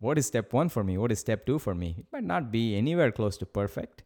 what 0.00 0.16
is 0.16 0.26
step 0.26 0.52
one 0.52 0.68
for 0.68 0.84
me? 0.84 0.96
What 0.96 1.12
is 1.12 1.18
step 1.18 1.44
two 1.44 1.58
for 1.58 1.74
me? 1.74 1.96
It 1.98 2.06
might 2.12 2.24
not 2.24 2.50
be 2.50 2.76
anywhere 2.76 3.10
close 3.10 3.36
to 3.38 3.46
perfect. 3.46 4.04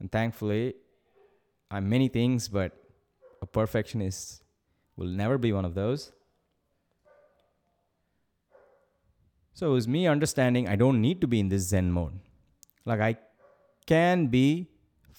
And 0.00 0.10
thankfully, 0.10 0.74
I'm 1.70 1.88
many 1.88 2.08
things, 2.08 2.48
but 2.48 2.72
a 3.40 3.46
perfectionist 3.46 4.42
will 4.96 5.08
never 5.08 5.38
be 5.38 5.52
one 5.52 5.64
of 5.64 5.74
those. 5.74 6.12
So 9.54 9.68
it 9.68 9.72
was 9.72 9.88
me 9.88 10.06
understanding 10.06 10.68
I 10.68 10.76
don't 10.76 11.00
need 11.00 11.20
to 11.22 11.26
be 11.26 11.40
in 11.40 11.48
this 11.48 11.62
Zen 11.68 11.90
mode. 11.90 12.20
Like 12.84 13.00
I 13.00 13.16
can 13.86 14.26
be 14.26 14.68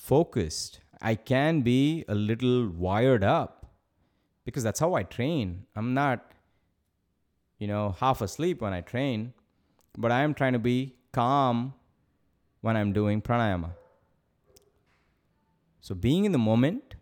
focused. 0.08 0.80
I 1.02 1.16
can 1.16 1.62
be 1.62 2.06
a 2.08 2.16
little 2.16 2.70
wired 2.70 3.24
up 3.24 3.66
because 4.46 4.64
that's 4.64 4.80
how 4.80 4.94
I 4.94 5.04
train. 5.04 5.66
I'm 5.76 5.94
not, 5.94 6.32
you 7.60 7.68
know, 7.68 7.96
half 8.00 8.22
asleep 8.22 8.62
when 8.62 8.74
I 8.74 8.82
train, 8.82 9.34
but 9.98 10.12
I 10.12 10.22
am 10.22 10.34
trying 10.34 10.54
to 10.54 10.60
be 10.60 10.96
calm 11.12 11.74
when 12.62 12.78
I'm 12.78 12.94
doing 12.94 13.22
pranayama. 13.22 13.72
So 15.82 15.94
being 15.94 16.24
in 16.26 16.32
the 16.32 16.44
moment, 16.52 16.96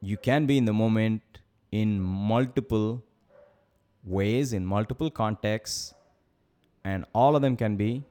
you 0.00 0.16
can 0.16 0.46
be 0.46 0.58
in 0.58 0.66
the 0.66 0.72
moment 0.84 1.22
in 1.72 2.00
multiple 2.00 3.02
ways, 4.04 4.52
in 4.52 4.64
multiple 4.64 5.10
contexts, 5.10 5.94
and 6.84 7.04
all 7.14 7.36
of 7.36 7.42
them 7.42 7.56
can 7.56 7.76
be 7.76 8.04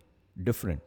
different. 0.43 0.86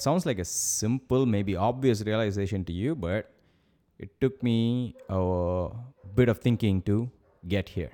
Sounds 0.00 0.24
like 0.24 0.38
a 0.38 0.44
simple, 0.44 1.26
maybe 1.26 1.56
obvious 1.56 2.02
realization 2.02 2.64
to 2.64 2.72
you, 2.72 2.94
but 2.94 3.30
it 3.98 4.20
took 4.20 4.42
me 4.42 4.96
a 5.08 5.68
bit 6.14 6.28
of 6.28 6.38
thinking 6.38 6.82
to 6.82 7.10
get 7.46 7.68
here. 7.68 7.92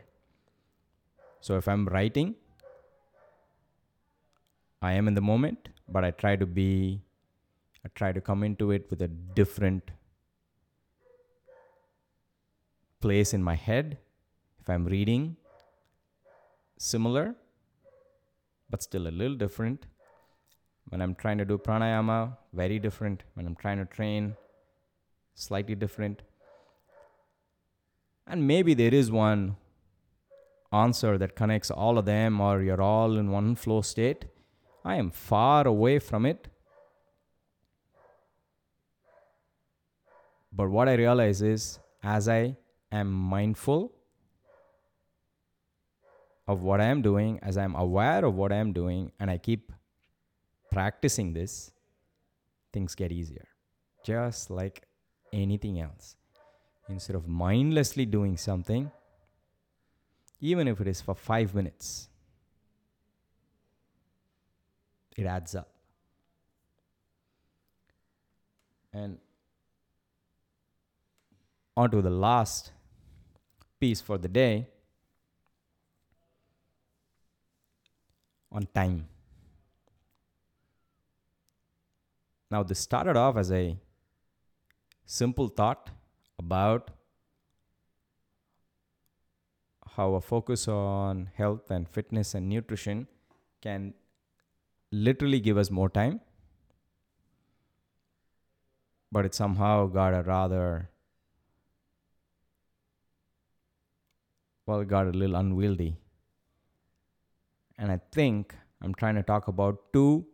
So 1.40 1.56
if 1.56 1.68
I'm 1.68 1.87
writing, 1.87 2.34
I 4.82 4.92
am 4.92 5.08
in 5.08 5.14
the 5.14 5.20
moment, 5.20 5.70
but 5.88 6.04
I 6.04 6.11
try 6.11 6.37
to 6.37 6.46
be, 6.46 7.02
I 7.84 7.88
try 7.94 8.12
to 8.12 8.20
come 8.20 8.42
into 8.42 8.70
it 8.70 8.87
with 8.90 9.02
a 9.02 9.08
different 9.08 9.90
place 13.00 13.34
in 13.34 13.42
my 13.42 13.54
head. 13.54 13.99
If 14.61 14.70
I'm 14.70 14.87
reading, 14.87 15.37
similar, 16.78 17.34
but 18.70 18.82
still 18.82 19.06
a 19.06 19.14
little 19.20 19.37
different. 19.37 19.87
When 20.88 21.00
I'm 21.00 21.14
trying 21.14 21.38
to 21.38 21.44
do 21.44 21.58
pranayama, 21.58 22.36
very 22.52 22.78
different. 22.78 23.24
When 23.34 23.46
I'm 23.46 23.56
trying 23.56 23.78
to 23.78 23.84
train, 23.84 24.36
slightly 25.34 25.74
different. 25.74 26.22
And 28.26 28.46
maybe 28.46 28.74
there 28.74 28.94
is 28.94 29.10
one 29.10 29.56
answer 30.72 31.18
that 31.18 31.36
connects 31.36 31.70
all 31.70 31.98
of 31.98 32.04
them, 32.04 32.40
or 32.40 32.62
you're 32.62 32.82
all 32.82 33.16
in 33.16 33.30
one 33.30 33.54
flow 33.54 33.82
state. 33.82 34.26
I 34.84 34.96
am 34.96 35.10
far 35.10 35.66
away 35.66 35.98
from 35.98 36.26
it. 36.26 36.48
But 40.52 40.68
what 40.70 40.88
I 40.88 40.94
realize 40.94 41.42
is 41.42 41.80
as 42.02 42.28
I 42.28 42.56
am 42.92 43.10
mindful 43.10 43.92
of 46.47 46.62
what 46.62 46.80
I 46.80 46.84
am 46.84 47.02
doing, 47.02 47.40
as 47.42 47.56
I'm 47.56 47.75
aware 47.75 48.25
of 48.25 48.34
what 48.34 48.52
I 48.52 48.56
am 48.56 48.73
doing, 48.73 49.10
and 49.18 49.30
I 49.30 49.38
keep 49.38 49.73
practicing 50.75 51.32
this, 51.32 51.71
things 52.73 52.95
get 52.95 53.13
easier. 53.13 53.47
Just 54.04 54.50
like 54.50 54.82
anything 55.32 55.80
else. 55.80 56.17
Instead 56.89 57.17
of 57.17 57.28
mindlessly 57.28 58.04
doing 58.04 58.37
something, 58.37 58.91
even 60.41 60.69
if 60.69 60.80
it 60.80 60.89
is 60.89 61.00
for 61.00 61.15
five 61.15 61.54
minutes, 61.54 62.08
it 65.17 65.25
adds 65.25 65.54
up. 65.54 65.69
And 68.93 69.19
on 71.76 71.91
to 71.91 72.02
the 72.02 72.10
last 72.10 72.73
piece 73.80 74.00
for 74.00 74.19
the 74.19 74.28
day 74.28 74.69
on 78.52 78.67
time. 78.75 79.08
Now, 82.54 82.62
this 82.62 82.78
started 82.78 83.17
off 83.17 83.36
as 83.36 83.50
a 83.50 83.76
simple 85.04 85.49
thought 85.49 85.90
about 86.38 86.90
how 89.97 90.14
a 90.14 90.21
focus 90.21 90.69
on 90.69 91.30
health 91.34 91.73
and 91.73 91.88
fitness 91.88 92.32
and 92.32 92.49
nutrition 92.49 93.08
can 93.60 93.95
literally 94.93 95.40
give 95.40 95.58
us 95.58 95.69
more 95.69 95.88
time, 95.88 96.21
but 99.10 99.25
it 99.25 99.34
somehow 99.34 99.86
got 99.86 100.14
a 100.14 100.23
rather, 100.23 100.90
well, 104.64 104.78
it 104.78 104.86
got 104.86 105.08
a 105.08 105.10
little 105.10 105.34
unwieldy. 105.34 105.97
And 107.76 107.90
I 107.90 107.99
think 108.12 108.54
I'm 108.80 108.95
trying 108.95 109.17
to 109.17 109.25
talk 109.25 109.49
about 109.49 109.93
two 109.93 110.28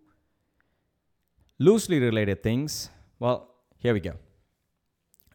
loosely 1.61 2.01
related 2.01 2.42
things. 2.42 2.88
Well, 3.18 3.55
here 3.77 3.92
we 3.92 4.01
go. 4.01 4.14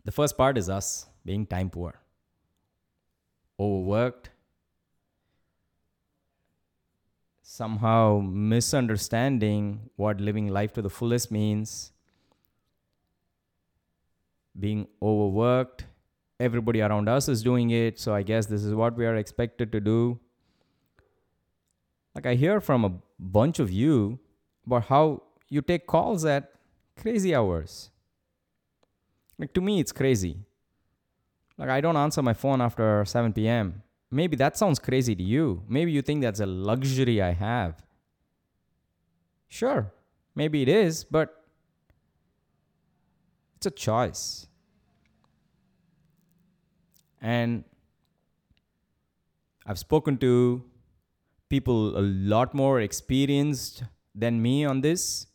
The 0.04 0.12
first 0.12 0.36
part 0.36 0.58
is 0.58 0.70
us 0.70 1.06
being 1.24 1.46
time 1.46 1.70
poor, 1.70 2.02
overworked, 3.60 4.32
somehow 7.42 8.22
misunderstanding 8.24 9.90
what 9.96 10.20
living 10.20 10.48
life 10.48 10.74
to 10.74 10.82
the 10.82 10.90
fullest 10.90 11.32
means, 11.32 11.92
being 14.60 14.88
overworked. 15.02 15.86
Everybody 16.40 16.82
around 16.82 17.08
us 17.08 17.30
is 17.30 17.42
doing 17.42 17.70
it, 17.70 18.00
so 18.00 18.14
I 18.14 18.24
guess 18.24 18.48
this 18.48 18.64
is 18.64 18.74
what 18.74 18.98
we 18.98 19.06
are 19.06 19.16
expected 19.16 19.72
to 19.72 19.80
do. 19.80 20.20
Like, 22.14 22.26
I 22.26 22.36
hear 22.36 22.60
from 22.60 22.84
a 22.84 22.92
bunch 23.20 23.60
of 23.60 23.72
you 23.72 24.20
about 24.66 24.86
how 24.86 25.24
you 25.56 25.62
take 25.62 25.88
calls 25.88 26.26
at 26.26 26.52
crazy 27.02 27.34
hours. 27.34 27.90
Like, 29.40 29.54
to 29.54 29.62
me, 29.62 29.80
it's 29.80 29.94
crazy. 29.94 30.38
Like, 31.58 31.70
I 31.70 31.80
don't 31.80 31.96
answer 31.96 32.22
my 32.22 32.34
phone 32.34 32.62
after 32.62 33.06
7 33.06 33.32
p.m. 33.32 33.82
Maybe 34.12 34.36
that 34.36 34.58
sounds 34.58 34.80
crazy 34.80 35.16
to 35.16 35.24
you. 35.24 35.64
Maybe 35.68 35.92
you 35.92 36.02
think 36.02 36.22
that's 36.22 36.42
a 36.42 36.46
luxury 36.46 37.22
I 37.22 37.32
have. 37.32 37.82
Sure, 39.48 39.92
maybe 40.36 40.62
it 40.62 40.68
is, 40.68 41.06
but 41.06 41.44
it's 43.56 43.66
a 43.66 43.72
choice. 43.72 44.48
And 47.22 47.64
I've 49.66 49.80
spoken 49.80 50.18
to 50.18 50.64
people 51.48 51.98
a 51.98 52.02
lot 52.02 52.54
more 52.54 52.82
experienced 52.82 53.84
than 54.14 54.42
me 54.42 54.66
on 54.66 54.82
this, 54.82 55.28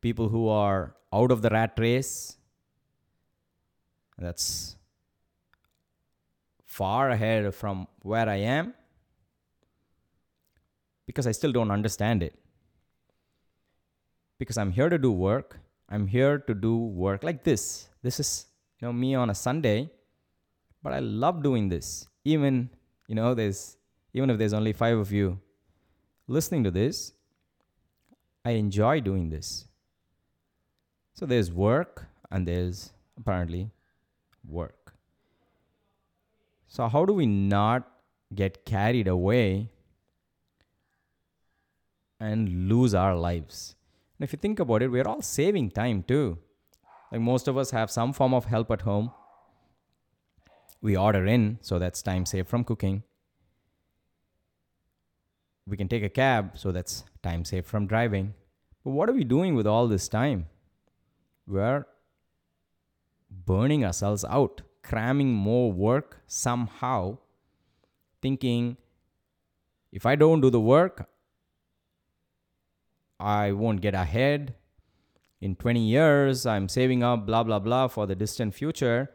people 0.00 0.28
who 0.28 0.48
are 0.48 0.94
out 1.12 1.30
of 1.30 1.42
the 1.42 1.50
rat 1.50 1.72
race. 1.78 2.36
That's 4.18 4.76
far 6.64 7.10
ahead 7.10 7.54
from 7.54 7.86
where 8.02 8.28
I 8.28 8.36
am 8.36 8.74
because 11.06 11.26
I 11.26 11.32
still 11.32 11.52
don't 11.52 11.70
understand 11.70 12.22
it. 12.22 12.34
Because 14.38 14.58
I'm 14.58 14.72
here 14.72 14.88
to 14.88 14.98
do 14.98 15.10
work. 15.10 15.58
I'm 15.88 16.06
here 16.06 16.38
to 16.38 16.54
do 16.54 16.76
work 16.76 17.22
like 17.22 17.44
this. 17.44 17.88
This 18.02 18.20
is, 18.20 18.46
you 18.80 18.86
know, 18.86 18.92
me 18.92 19.14
on 19.14 19.30
a 19.30 19.34
Sunday, 19.34 19.90
but 20.82 20.92
I 20.92 20.98
love 20.98 21.42
doing 21.42 21.68
this. 21.68 22.06
Even, 22.24 22.70
you 23.06 23.14
know, 23.14 23.34
there's 23.34 23.76
even 24.12 24.30
if 24.30 24.38
there's 24.38 24.52
only 24.52 24.72
5 24.72 24.98
of 24.98 25.12
you 25.12 25.40
listening 26.26 26.64
to 26.64 26.70
this, 26.70 27.12
I 28.44 28.52
enjoy 28.52 29.00
doing 29.00 29.30
this. 29.30 29.67
So 31.18 31.26
there's 31.26 31.50
work 31.50 32.06
and 32.30 32.46
there's 32.46 32.92
apparently 33.18 33.72
work. 34.48 34.94
So, 36.68 36.86
how 36.86 37.04
do 37.06 37.12
we 37.12 37.26
not 37.26 37.90
get 38.32 38.64
carried 38.64 39.08
away 39.08 39.70
and 42.20 42.68
lose 42.68 42.94
our 42.94 43.16
lives? 43.16 43.74
And 44.16 44.28
if 44.28 44.32
you 44.32 44.38
think 44.38 44.60
about 44.60 44.80
it, 44.80 44.92
we're 44.92 45.08
all 45.08 45.20
saving 45.20 45.72
time 45.72 46.04
too. 46.04 46.38
Like 47.10 47.20
most 47.20 47.48
of 47.48 47.58
us 47.58 47.72
have 47.72 47.90
some 47.90 48.12
form 48.12 48.32
of 48.32 48.44
help 48.44 48.70
at 48.70 48.82
home. 48.82 49.10
We 50.80 50.96
order 50.96 51.26
in, 51.26 51.58
so 51.62 51.80
that's 51.80 52.00
time 52.00 52.26
saved 52.26 52.46
from 52.46 52.62
cooking. 52.62 53.02
We 55.66 55.76
can 55.76 55.88
take 55.88 56.04
a 56.04 56.08
cab, 56.08 56.52
so 56.54 56.70
that's 56.70 57.02
time 57.24 57.44
saved 57.44 57.66
from 57.66 57.88
driving. 57.88 58.34
But 58.84 58.92
what 58.92 59.10
are 59.10 59.14
we 59.14 59.24
doing 59.24 59.56
with 59.56 59.66
all 59.66 59.88
this 59.88 60.06
time? 60.06 60.46
We're 61.48 61.86
burning 63.30 63.82
ourselves 63.82 64.22
out, 64.24 64.60
cramming 64.82 65.32
more 65.32 65.72
work 65.72 66.18
somehow, 66.26 67.16
thinking 68.20 68.76
if 69.90 70.04
I 70.04 70.14
don't 70.14 70.42
do 70.42 70.50
the 70.50 70.60
work, 70.60 71.08
I 73.18 73.52
won't 73.52 73.80
get 73.80 73.94
ahead. 73.94 74.54
In 75.40 75.56
20 75.56 75.80
years, 75.80 76.44
I'm 76.44 76.68
saving 76.68 77.02
up, 77.02 77.24
blah, 77.24 77.42
blah, 77.44 77.58
blah, 77.58 77.88
for 77.88 78.06
the 78.06 78.14
distant 78.14 78.54
future. 78.54 79.10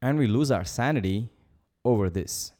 And 0.00 0.16
we 0.16 0.28
lose 0.28 0.50
our 0.52 0.64
sanity 0.64 1.30
over 1.84 2.08
this. 2.08 2.52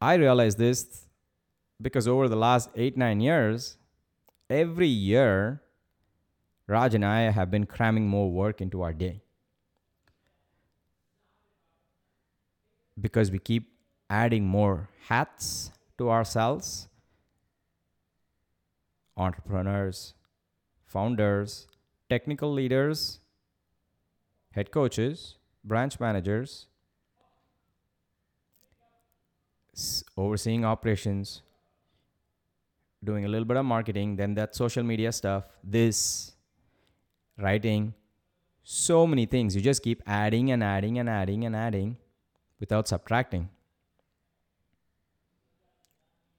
I 0.00 0.14
realized 0.14 0.58
this 0.58 1.01
because 1.82 2.06
over 2.06 2.28
the 2.28 2.36
last 2.36 2.70
eight, 2.76 2.96
nine 2.96 3.20
years, 3.20 3.76
every 4.48 4.86
year, 4.86 5.60
Raj 6.66 6.94
and 6.94 7.04
I 7.04 7.22
have 7.30 7.50
been 7.50 7.66
cramming 7.66 8.06
more 8.08 8.30
work 8.30 8.60
into 8.60 8.82
our 8.82 8.92
day. 8.92 9.20
Because 13.00 13.30
we 13.30 13.38
keep 13.38 13.72
adding 14.08 14.46
more 14.46 14.88
hats 15.08 15.72
to 15.98 16.10
ourselves 16.10 16.88
entrepreneurs, 19.16 20.14
founders, 20.86 21.66
technical 22.08 22.52
leaders, 22.52 23.20
head 24.52 24.70
coaches, 24.70 25.36
branch 25.64 26.00
managers, 26.00 26.66
overseeing 30.16 30.64
operations, 30.64 31.42
doing 33.04 33.24
a 33.24 33.28
little 33.28 33.44
bit 33.44 33.56
of 33.56 33.64
marketing, 33.64 34.16
then 34.16 34.34
that 34.34 34.54
social 34.54 34.82
media 34.82 35.12
stuff, 35.12 35.44
this, 35.64 36.32
writing, 37.38 37.94
so 38.62 39.06
many 39.06 39.26
things. 39.26 39.56
You 39.56 39.62
just 39.62 39.82
keep 39.82 40.02
adding 40.06 40.50
and 40.52 40.62
adding 40.62 40.98
and 40.98 41.08
adding 41.08 41.44
and 41.44 41.56
adding 41.56 41.96
without 42.60 42.86
subtracting. 42.86 43.48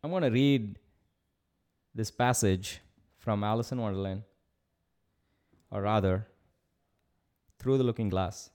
I'm 0.04 0.10
going 0.10 0.23
to 0.23 0.30
read 0.30 0.80
this 1.95 2.12
passage 2.12 2.82
from 3.17 3.43
Alice 3.43 3.71
in 3.71 3.80
Wonderland, 3.80 4.23
or 5.71 5.82
rather, 5.82 6.28
Through 7.60 7.78
the 7.78 7.84
Looking 7.84 8.10
Glass, 8.10 8.49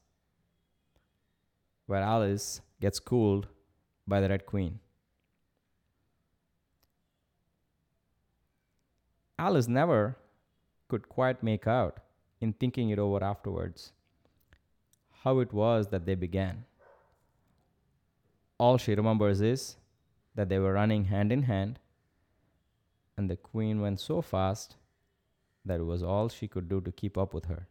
where 1.87 2.03
Alice 2.03 2.61
gets 2.81 2.99
cooled 2.99 3.49
by 4.07 4.21
the 4.21 4.29
Red 4.29 4.45
Queen. 4.45 4.81
Alice 9.39 9.69
never 9.69 10.17
could 10.89 11.09
quite 11.09 11.43
make 11.43 11.67
out, 11.67 12.01
in 12.41 12.53
thinking 12.53 12.91
it 12.91 12.99
over 12.99 13.23
afterwards, 13.23 13.93
how 15.23 15.39
it 15.39 15.53
was 15.53 15.89
that 15.89 16.07
they 16.07 16.15
began. 16.15 16.65
All 18.59 18.79
she 18.79 18.95
remembers 18.95 19.41
is 19.41 19.77
that 20.35 20.49
they 20.49 20.59
were 20.59 20.73
running 20.73 21.05
hand 21.05 21.31
in 21.31 21.43
hand, 21.43 21.79
and 23.17 23.31
the 23.31 23.37
queen 23.37 23.81
went 23.81 24.01
so 24.01 24.21
fast 24.23 24.77
that 25.65 25.81
it 25.81 25.85
was 25.85 26.03
all 26.03 26.29
she 26.29 26.49
could 26.49 26.69
do 26.69 26.81
to 26.81 26.91
keep 26.91 27.17
up 27.17 27.35
with 27.35 27.47
her. 27.47 27.69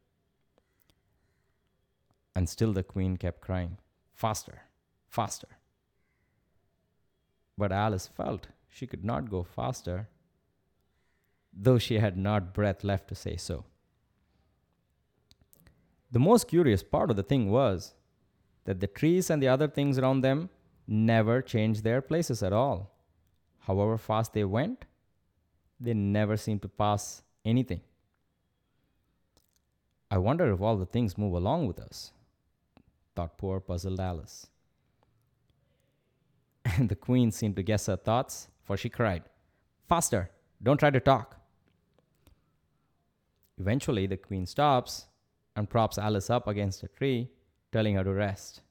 And 2.36 2.47
still 2.47 2.71
the 2.71 2.84
queen 2.84 3.17
kept 3.17 3.41
crying, 3.41 3.77
Faster, 4.13 4.62
faster. 5.08 5.47
But 7.58 7.71
Alice 7.71 8.08
felt 8.08 8.47
she 8.69 8.88
could 8.88 9.03
not 9.03 9.30
go 9.30 9.43
faster, 9.43 10.08
though 11.60 11.80
she 11.80 12.00
had 12.00 12.17
not 12.17 12.54
breath 12.54 12.84
left 12.84 13.08
to 13.10 13.15
say 13.15 13.36
so. 13.36 13.65
The 16.12 16.20
most 16.20 16.48
curious 16.48 16.84
part 16.84 17.10
of 17.10 17.15
the 17.15 17.24
thing 17.24 17.50
was 17.50 17.93
that 18.65 18.80
the 18.80 18.88
trees 18.88 19.30
and 19.30 19.41
the 19.41 19.48
other 19.48 19.67
things 19.67 19.98
around 19.98 20.22
them 20.22 20.50
never 20.88 21.41
changed 21.41 21.84
their 21.84 22.02
places 22.02 22.43
at 22.43 22.54
all. 22.54 22.93
However 23.60 23.98
fast 23.98 24.34
they 24.34 24.43
went, 24.43 24.86
they 25.80 25.93
never 25.93 26.38
seemed 26.38 26.62
to 26.62 26.70
pass 26.70 27.22
anything. 27.43 27.82
I 30.10 30.17
wonder 30.17 30.52
if 30.54 30.62
all 30.62 30.78
the 30.78 30.86
things 30.86 31.17
move 31.17 31.34
along 31.34 31.67
with 31.67 31.80
us, 31.80 32.13
thought 33.15 33.38
poor 33.38 33.60
puzzled 33.60 34.00
Alice. 34.00 34.48
And 36.63 36.88
the 36.89 36.96
queen 36.96 37.32
seemed 37.32 37.58
to 37.58 37.63
guess 37.63 37.88
her 37.88 37.98
thoughts, 37.98 38.48
for 38.63 38.78
she 38.78 38.89
cried, 38.89 39.24
Faster, 39.89 40.30
don't 40.62 40.78
try 40.78 40.89
to 40.89 41.00
talk. 41.00 41.38
Eventually, 43.60 44.06
the 44.08 44.17
queen 44.17 44.46
stops 44.46 45.08
and 45.56 45.70
props 45.70 45.98
Alice 45.98 46.30
up 46.30 46.48
against 46.48 46.84
a 46.84 46.88
tree, 46.88 47.30
telling 47.72 47.96
her 47.96 48.04
to 48.04 48.13
rest. 48.13 48.62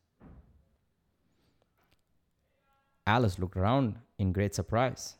Alice 3.06 3.38
looked 3.38 3.56
around 3.56 3.96
in 4.18 4.32
great 4.32 4.54
surprise. 4.54 5.16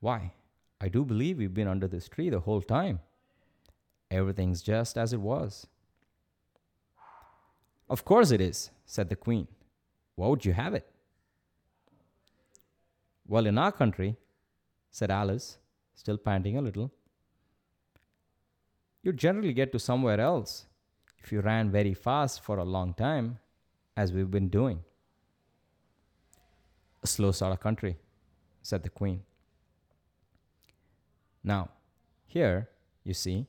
Why, 0.00 0.32
I 0.80 0.88
do 0.88 1.04
believe 1.04 1.38
we've 1.38 1.52
been 1.52 1.68
under 1.68 1.86
this 1.86 2.08
tree 2.08 2.30
the 2.30 2.40
whole 2.40 2.62
time. 2.62 3.00
Everything's 4.10 4.62
just 4.62 4.96
as 4.96 5.12
it 5.12 5.20
was. 5.20 5.66
Of 7.88 8.04
course 8.04 8.30
it 8.30 8.40
is, 8.40 8.70
said 8.86 9.08
the 9.08 9.16
queen. 9.16 9.48
Why 10.16 10.28
would 10.28 10.44
you 10.44 10.52
have 10.52 10.74
it? 10.74 10.88
Well, 13.26 13.46
in 13.46 13.58
our 13.58 13.72
country, 13.72 14.16
said 14.90 15.10
Alice, 15.10 15.58
still 15.94 16.16
panting 16.16 16.56
a 16.56 16.62
little, 16.62 16.92
you 19.02 19.12
generally 19.12 19.52
get 19.52 19.72
to 19.72 19.78
somewhere 19.78 20.20
else 20.20 20.66
if 21.22 21.32
you 21.32 21.40
ran 21.40 21.70
very 21.70 21.94
fast 21.94 22.42
for 22.42 22.58
a 22.58 22.64
long 22.64 22.94
time, 22.94 23.38
as 23.96 24.12
we've 24.12 24.30
been 24.30 24.48
doing. 24.48 24.80
A 27.02 27.06
slow 27.06 27.32
sort 27.32 27.52
of 27.52 27.60
country, 27.60 27.96
said 28.62 28.82
the 28.82 28.90
queen. 28.90 29.22
Now, 31.42 31.70
here, 32.26 32.68
you 33.04 33.14
see, 33.14 33.46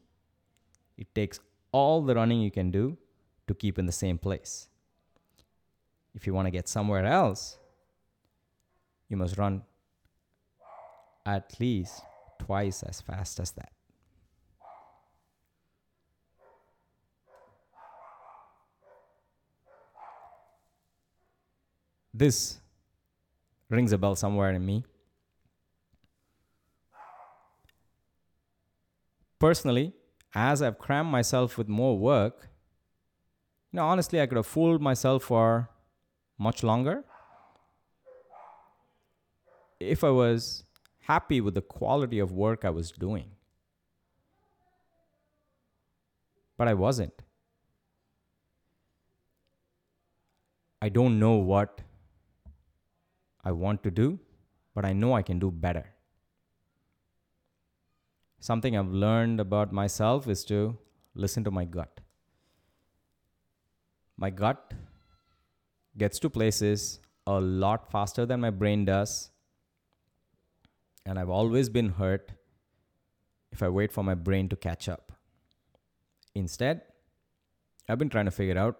it 0.98 1.14
takes 1.14 1.40
all 1.72 2.02
the 2.02 2.16
running 2.16 2.42
you 2.42 2.52
can 2.52 2.72
do 2.72 2.98
to 3.48 3.54
keep 3.54 3.78
in 3.80 3.86
the 3.86 3.92
same 3.92 4.18
place. 4.18 4.68
If 6.14 6.28
you 6.28 6.34
want 6.34 6.48
to 6.48 6.52
get 6.52 6.68
somewhere 6.68 7.06
else, 7.06 7.58
you 9.08 9.18
must 9.18 9.38
run 9.38 9.64
at 11.26 11.60
least 11.60 12.02
twice 12.40 12.84
as 12.84 13.02
fast 13.02 13.40
as 13.40 13.52
that. 13.52 13.72
This 22.14 22.60
rings 23.70 23.92
a 23.92 23.98
bell 23.98 24.16
somewhere 24.16 24.52
in 24.52 24.66
me. 24.66 24.84
Personally, 29.40 29.94
as 30.36 30.62
I've 30.62 30.78
crammed 30.78 31.10
myself 31.10 31.58
with 31.58 31.68
more 31.68 31.98
work, 31.98 32.50
you 33.72 33.78
know, 33.78 33.88
honestly, 33.88 34.22
I 34.22 34.26
could 34.26 34.36
have 34.36 34.46
fooled 34.46 34.82
myself 34.82 35.24
for 35.24 35.70
much 36.38 36.64
longer 36.64 37.04
if 39.80 40.04
I 40.04 40.10
was 40.10 40.64
happy 41.02 41.42
with 41.42 41.56
the 41.56 41.62
quality 41.62 42.20
of 42.20 42.32
work 42.32 42.64
I 42.66 42.70
was 42.70 42.92
doing. 42.92 43.32
But 46.58 46.68
I 46.68 46.74
wasn't. 46.74 47.24
I 50.82 50.90
don't 50.90 51.20
know 51.20 51.36
what 51.36 51.82
I 53.44 53.52
want 53.52 53.84
to 53.84 53.92
do, 53.92 54.20
but 54.76 54.86
I 54.86 54.94
know 54.94 55.14
I 55.14 55.22
can 55.22 55.40
do 55.40 55.52
better. 55.52 55.86
Something 58.40 58.78
I've 58.78 58.92
learned 58.92 59.40
about 59.40 59.72
myself 59.72 60.28
is 60.28 60.44
to 60.46 60.78
listen 61.14 61.44
to 61.44 61.52
my 61.52 61.66
gut. 61.66 62.00
My 64.18 64.30
gut 64.30 64.74
gets 65.98 66.20
to 66.20 66.30
places 66.30 67.00
a 67.28 67.40
lot 67.40 67.92
faster 67.92 68.26
than 68.26 68.40
my 68.40 68.50
brain 68.50 68.86
does. 68.86 69.30
And 71.06 71.20
I've 71.20 71.30
always 71.30 71.70
been 71.70 71.90
hurt 71.90 72.32
if 73.52 73.62
I 73.64 73.70
wait 73.70 73.92
for 73.92 74.04
my 74.04 74.16
brain 74.16 74.50
to 74.50 74.56
catch 74.56 74.88
up. 74.88 75.12
Instead, 76.34 76.82
I've 77.90 77.98
been 77.98 78.10
trying 78.10 78.26
to 78.26 78.32
figure 78.32 78.58
out 78.58 78.80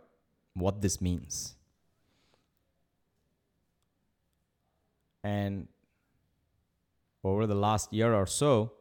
what 0.54 0.82
this 0.82 1.02
means. 1.02 1.56
And 5.24 5.68
over 7.24 7.46
the 7.46 7.56
last 7.56 7.94
year 7.94 8.14
or 8.14 8.26
so, 8.26 8.74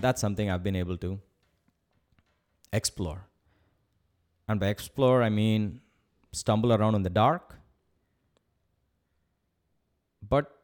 that's 0.00 0.20
something 0.20 0.50
I've 0.50 0.62
been 0.62 0.76
able 0.76 0.96
to 0.98 1.20
explore. 2.72 3.26
And 4.48 4.60
by 4.60 4.68
explore, 4.68 5.22
I 5.22 5.30
mean 5.30 5.80
stumble 6.32 6.72
around 6.72 6.94
in 6.94 7.02
the 7.02 7.10
dark. 7.10 7.56
But 10.26 10.58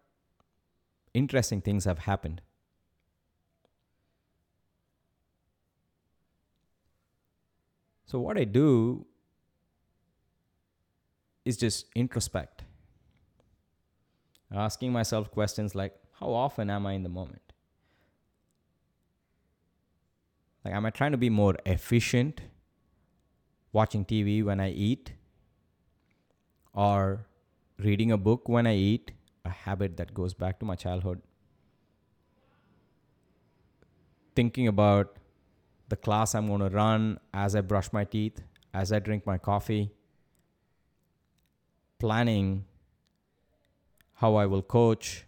interesting 1.15 1.61
things 1.61 1.85
have 1.85 2.01
happened. 2.01 2.41
So, 8.07 8.19
what 8.19 8.39
I 8.39 8.45
do 8.45 9.05
is 11.45 11.59
just 11.59 11.93
introspect, 11.95 12.65
asking 14.53 14.93
myself 14.93 15.31
questions 15.31 15.75
like, 15.75 15.95
How 16.21 16.33
often 16.33 16.71
am 16.71 16.87
I 16.87 16.93
in 16.93 17.03
the 17.03 17.09
moment? 17.09 17.43
Like, 20.65 20.75
am 20.75 20.87
I 20.87 20.91
trying 20.91 21.13
to 21.13 21.19
be 21.19 21.31
more 21.31 21.57
efficient 21.65 22.43
watching 23.73 24.05
TV 24.05 24.45
when 24.45 24.61
I 24.61 24.71
eat? 24.71 25.13
Or 26.75 27.27
reading 27.79 28.13
a 28.13 28.19
book 28.19 28.49
when 28.49 28.67
I 28.67 28.75
eat? 28.75 29.13
A 29.45 29.51
habit 29.51 29.97
that 29.97 30.13
goes 30.13 30.35
back 30.35 30.59
to 30.61 30.67
my 30.67 30.75
childhood. 30.75 31.23
Thinking 34.35 34.69
about 34.69 35.17
the 35.89 35.97
class 35.97 36.35
I'm 36.35 36.49
going 36.49 36.61
to 36.61 36.69
run 36.69 37.19
as 37.33 37.57
I 37.57 37.61
brush 37.63 37.93
my 37.93 38.05
teeth, 38.05 38.43
as 38.75 38.93
I 38.93 38.99
drink 38.99 39.27
my 39.27 39.39
coffee. 39.39 39.91
Planning 41.99 42.65
how 44.19 44.35
I 44.35 44.47
will 44.47 44.63
coach 44.63 45.25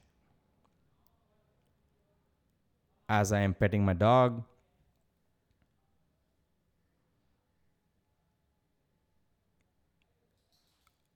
as 3.08 3.32
I 3.32 3.40
am 3.40 3.54
petting 3.54 3.84
my 3.84 3.92
dog. 3.92 4.42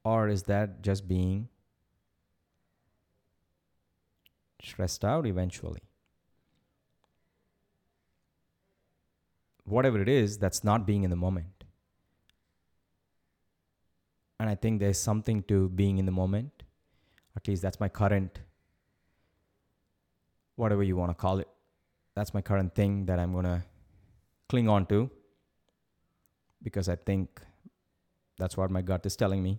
Or 0.04 0.28
is 0.28 0.44
that 0.44 0.82
just 0.82 1.08
being 1.08 1.48
stressed 4.62 5.04
out 5.04 5.26
eventually? 5.26 5.80
Whatever 9.64 10.00
it 10.00 10.08
is, 10.08 10.38
that's 10.38 10.62
not 10.62 10.87
being 10.87 11.02
in 11.02 11.10
the 11.10 11.16
moment. 11.16 11.64
And 14.38 14.48
I 14.48 14.54
think 14.54 14.78
there's 14.78 14.98
something 14.98 15.42
to 15.44 15.70
being 15.70 15.98
in 15.98 16.06
the 16.06 16.12
moment. 16.12 16.62
At 17.37 17.49
least 17.49 17.62
that's 17.62 17.81
my 17.81 17.88
current, 17.88 18.40
whatever 20.57 20.83
you 20.83 20.97
want 20.97 21.11
to 21.11 21.14
call 21.14 21.38
it. 21.38 21.49
That's 22.14 22.33
my 22.33 22.40
current 22.40 22.75
thing 22.75 23.07
that 23.07 23.18
I'm 23.18 23.33
going 23.33 23.44
to 23.44 23.62
cling 24.49 24.68
on 24.68 24.87
to 24.87 25.11
because 26.62 26.88
I 26.88 26.97
think 26.97 27.40
that's 28.38 28.57
what 28.57 28.70
my 28.70 28.83
gut 28.83 29.05
is 29.07 29.16
telling 29.16 29.42
me. 29.42 29.59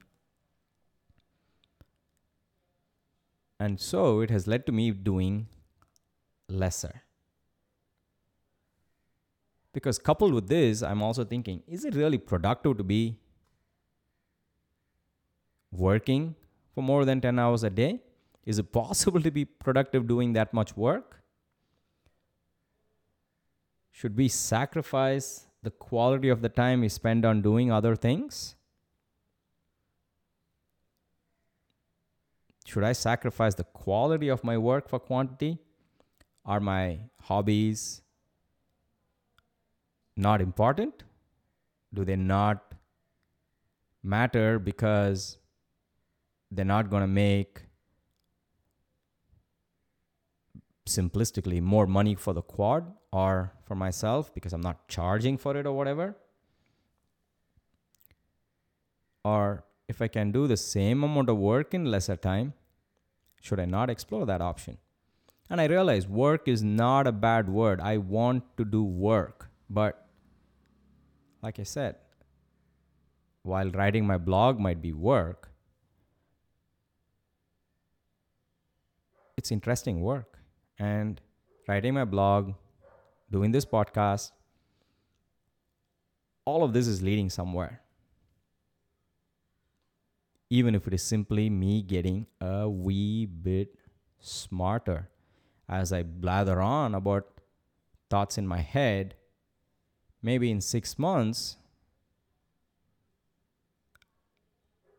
And 3.60 3.80
so 3.80 4.22
it 4.22 4.30
has 4.30 4.48
led 4.48 4.66
to 4.66 4.72
me 4.72 4.92
doing 4.92 5.48
lesser. 6.50 7.04
Because 9.74 10.00
coupled 10.00 10.34
with 10.34 10.48
this, 10.48 10.82
I'm 10.82 11.02
also 11.02 11.26
thinking 11.26 11.62
is 11.68 11.86
it 11.86 11.96
really 11.96 12.18
productive 12.18 12.78
to 12.78 12.84
be 12.84 13.18
working 15.72 16.36
for 16.76 16.84
more 16.84 17.06
than 17.06 17.22
10 17.22 17.40
hours 17.40 17.64
a 17.64 17.70
day? 17.70 18.02
Is 18.46 18.60
it 18.60 18.72
possible 18.72 19.22
to 19.22 19.32
be 19.32 19.46
productive 19.46 20.08
doing 20.08 20.34
that 20.34 20.54
much 20.54 20.76
work? 20.78 21.22
Should 23.92 24.18
we 24.18 24.28
sacrifice 24.28 25.48
the 25.64 25.72
quality 25.72 26.30
of 26.30 26.42
the 26.42 26.50
time 26.50 26.82
we 26.82 26.90
spend 26.90 27.26
on 27.26 27.42
doing 27.42 27.72
other 27.72 27.96
things? 27.96 28.56
Should 32.66 32.84
I 32.84 32.92
sacrifice 32.92 33.56
the 33.56 33.64
quality 33.64 34.28
of 34.28 34.44
my 34.44 34.58
work 34.58 34.90
for 34.90 35.00
quantity? 35.00 35.60
Are 36.44 36.60
my 36.60 37.00
hobbies 37.22 38.02
not 40.18 40.42
important? 40.42 41.04
Do 41.94 42.04
they 42.04 42.18
not 42.18 42.74
matter 44.04 44.60
because 44.60 45.38
they're 46.56 46.66
not 46.66 46.90
going 46.90 47.02
to 47.02 47.08
make 47.08 47.62
simplistically 50.88 51.62
more 51.62 51.88
money 51.88 52.16
for 52.16 52.34
the 52.34 52.42
quad 52.42 52.92
or 53.12 53.54
for 53.64 53.76
myself 53.76 54.34
because 54.34 54.54
I'm 54.54 54.62
not 54.62 54.88
charging 54.88 55.38
for 55.38 55.56
it 55.58 55.66
or 55.66 55.74
whatever? 55.74 56.16
Or 59.24 59.66
if 59.88 60.02
I 60.02 60.08
can 60.08 60.32
do 60.32 60.48
the 60.48 60.58
same 60.58 61.04
amount 61.04 61.30
of 61.30 61.38
work 61.38 61.74
in 61.74 61.86
lesser 61.86 62.16
time, 62.16 62.54
should 63.42 63.60
I 63.60 63.66
not 63.66 63.90
explore 63.90 64.26
that 64.26 64.42
option? 64.42 64.78
And 65.50 65.62
I 65.62 65.66
realize 65.66 66.08
work 66.08 66.48
is 66.48 66.64
not 66.64 67.08
a 67.08 67.12
bad 67.12 67.50
word. 67.50 67.80
I 67.80 67.98
want 67.98 68.44
to 68.58 68.66
do 68.66 68.84
work. 68.84 69.50
But 69.70 70.08
like 71.42 71.60
I 71.60 71.64
said, 71.64 71.96
while 73.44 73.70
writing 73.70 74.06
my 74.06 74.18
blog 74.18 74.60
might 74.60 74.82
be 74.82 74.92
work, 74.92 75.52
it's 79.38 79.52
interesting 79.52 80.02
work. 80.02 80.40
And 80.78 81.22
writing 81.68 81.94
my 81.94 82.06
blog, 82.06 82.54
doing 83.32 83.52
this 83.52 83.66
podcast, 83.66 84.32
all 86.46 86.64
of 86.64 86.74
this 86.74 86.88
is 86.88 87.02
leading 87.02 87.30
somewhere 87.30 87.82
even 90.50 90.76
if 90.76 90.88
it 90.88 90.94
is 90.94 91.04
simply 91.04 91.50
me 91.50 91.82
getting 91.82 92.26
a 92.40 92.70
wee 92.70 93.26
bit 93.26 93.76
smarter 94.20 95.10
as 95.68 95.92
I 95.92 96.04
blather 96.04 96.62
on 96.62 96.94
about 96.94 97.42
thoughts 98.10 98.38
in 98.38 98.48
my 98.48 98.60
head. 98.60 99.16
Maybe 100.22 100.50
in 100.52 100.62
six 100.62 100.98
months, 100.98 101.58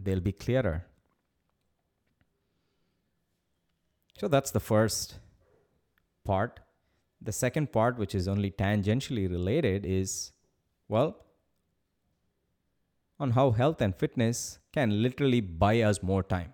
they'll 0.00 0.20
be 0.20 0.32
clearer. 0.32 0.86
So 4.18 4.28
that's 4.28 4.50
the 4.50 4.60
first 4.60 5.18
part. 6.24 6.60
The 7.20 7.32
second 7.32 7.72
part, 7.72 7.98
which 7.98 8.14
is 8.14 8.28
only 8.28 8.50
tangentially 8.50 9.30
related, 9.30 9.84
is 9.84 10.32
well, 10.88 11.24
on 13.18 13.32
how 13.32 13.50
health 13.50 13.80
and 13.80 13.94
fitness 13.94 14.58
can 14.72 15.02
literally 15.02 15.40
buy 15.40 15.80
us 15.80 16.02
more 16.02 16.22
time. 16.22 16.52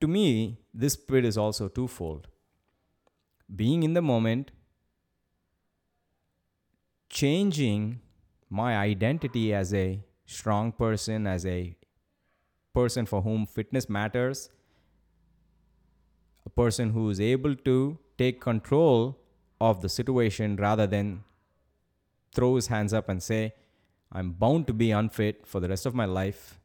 To 0.00 0.08
me, 0.08 0.58
this 0.74 0.94
spirit 0.94 1.24
is 1.24 1.38
also 1.38 1.68
twofold 1.68 2.28
being 3.54 3.82
in 3.84 3.94
the 3.94 4.02
moment, 4.02 4.50
changing 7.08 8.00
my 8.50 8.76
identity 8.76 9.54
as 9.54 9.72
a 9.72 10.04
strong 10.24 10.72
person, 10.72 11.26
as 11.26 11.46
a 11.46 11.76
person 12.74 13.06
for 13.06 13.22
whom 13.22 13.46
fitness 13.46 13.88
matters, 13.88 14.50
a 16.46 16.50
person 16.50 16.90
who 16.90 17.10
is 17.10 17.20
able 17.20 17.54
to 17.54 17.98
take 18.16 18.40
control 18.40 19.18
of 19.60 19.82
the 19.82 19.88
situation 19.88 20.56
rather 20.56 20.86
than 20.86 21.24
throw 22.34 22.54
his 22.54 22.68
hands 22.68 22.94
up 22.94 23.08
and 23.08 23.22
say, 23.22 23.52
I'm 24.12 24.32
bound 24.32 24.66
to 24.68 24.72
be 24.72 24.90
unfit 24.92 25.46
for 25.46 25.60
the 25.60 25.68
rest 25.68 25.86
of 25.86 25.94
my 25.94 26.04
life 26.04 26.60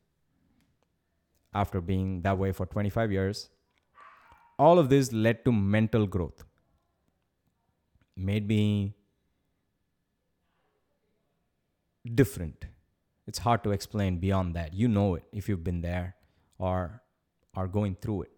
after 1.53 1.81
being 1.81 2.21
that 2.21 2.37
way 2.37 2.51
for 2.51 2.65
25 2.65 3.11
years. 3.11 3.49
All 4.59 4.77
of 4.77 4.89
this 4.89 5.11
led 5.11 5.43
to 5.45 5.51
mental 5.51 6.05
growth, 6.05 6.43
made 8.15 8.47
me 8.47 8.93
different. 12.13 12.65
It's 13.25 13.39
hard 13.39 13.63
to 13.63 13.71
explain 13.71 14.19
beyond 14.19 14.55
that. 14.55 14.73
You 14.73 14.87
know 14.87 15.15
it 15.15 15.23
if 15.31 15.49
you've 15.49 15.63
been 15.63 15.81
there 15.81 16.15
or 16.59 17.01
are 17.55 17.67
going 17.67 17.95
through 17.95 18.23
it. 18.23 18.31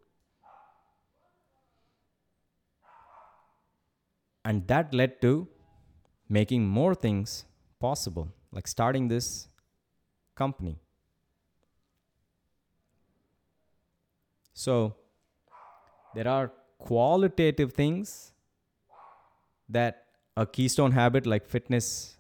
And 4.46 4.68
that 4.68 4.94
led 4.94 5.22
to 5.22 5.48
making 6.28 6.68
more 6.68 6.94
things 6.94 7.46
possible 7.80 8.28
like 8.52 8.68
starting 8.68 9.08
this 9.08 9.48
company. 10.36 10.80
So, 14.54 14.96
there 16.14 16.28
are 16.28 16.52
qualitative 16.78 17.74
things 17.74 18.34
that 19.68 20.06
a 20.38 20.46
keystone 20.46 20.92
habit 20.92 21.26
like 21.26 21.48
fitness 21.48 22.18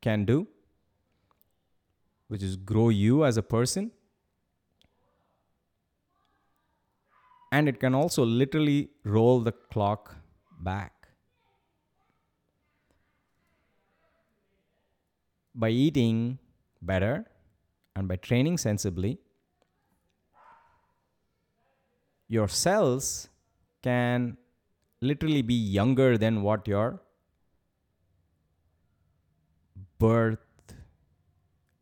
can 0.00 0.24
do, 0.24 0.48
which 2.28 2.42
is 2.42 2.56
grow 2.56 2.88
you 2.88 3.24
as 3.24 3.36
a 3.36 3.42
person. 3.42 3.92
And 7.52 7.68
it 7.68 7.78
can 7.78 7.94
also 7.94 8.24
literally 8.24 8.90
roll 9.04 9.40
the 9.40 9.52
clock 9.52 10.16
back. 10.60 11.01
By 15.54 15.68
eating 15.70 16.38
better 16.80 17.26
and 17.94 18.08
by 18.08 18.16
training 18.16 18.58
sensibly, 18.58 19.18
your 22.28 22.48
cells 22.48 23.28
can 23.82 24.38
literally 25.00 25.42
be 25.42 25.54
younger 25.54 26.16
than 26.16 26.42
what 26.42 26.66
your 26.66 27.00
birth 29.98 30.74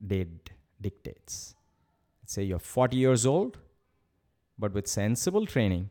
date 0.05 0.51
dictates. 0.81 1.55
Let's 2.23 2.33
say 2.33 2.43
you're 2.45 2.59
40 2.59 2.97
years 2.97 3.25
old, 3.27 3.59
but 4.59 4.73
with 4.73 4.87
sensible 4.87 5.47
training, 5.47 5.91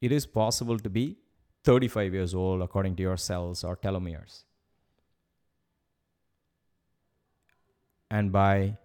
it 0.00 0.12
is 0.12 0.26
possible 0.26 0.78
to 0.78 0.90
be 0.90 1.18
35 1.64 2.14
years 2.14 2.34
old 2.34 2.62
according 2.62 2.96
to 2.96 3.02
your 3.02 3.16
cells 3.16 3.62
or 3.62 3.76
telomeres. 3.76 4.44
And 8.12 8.30
by 8.30 8.76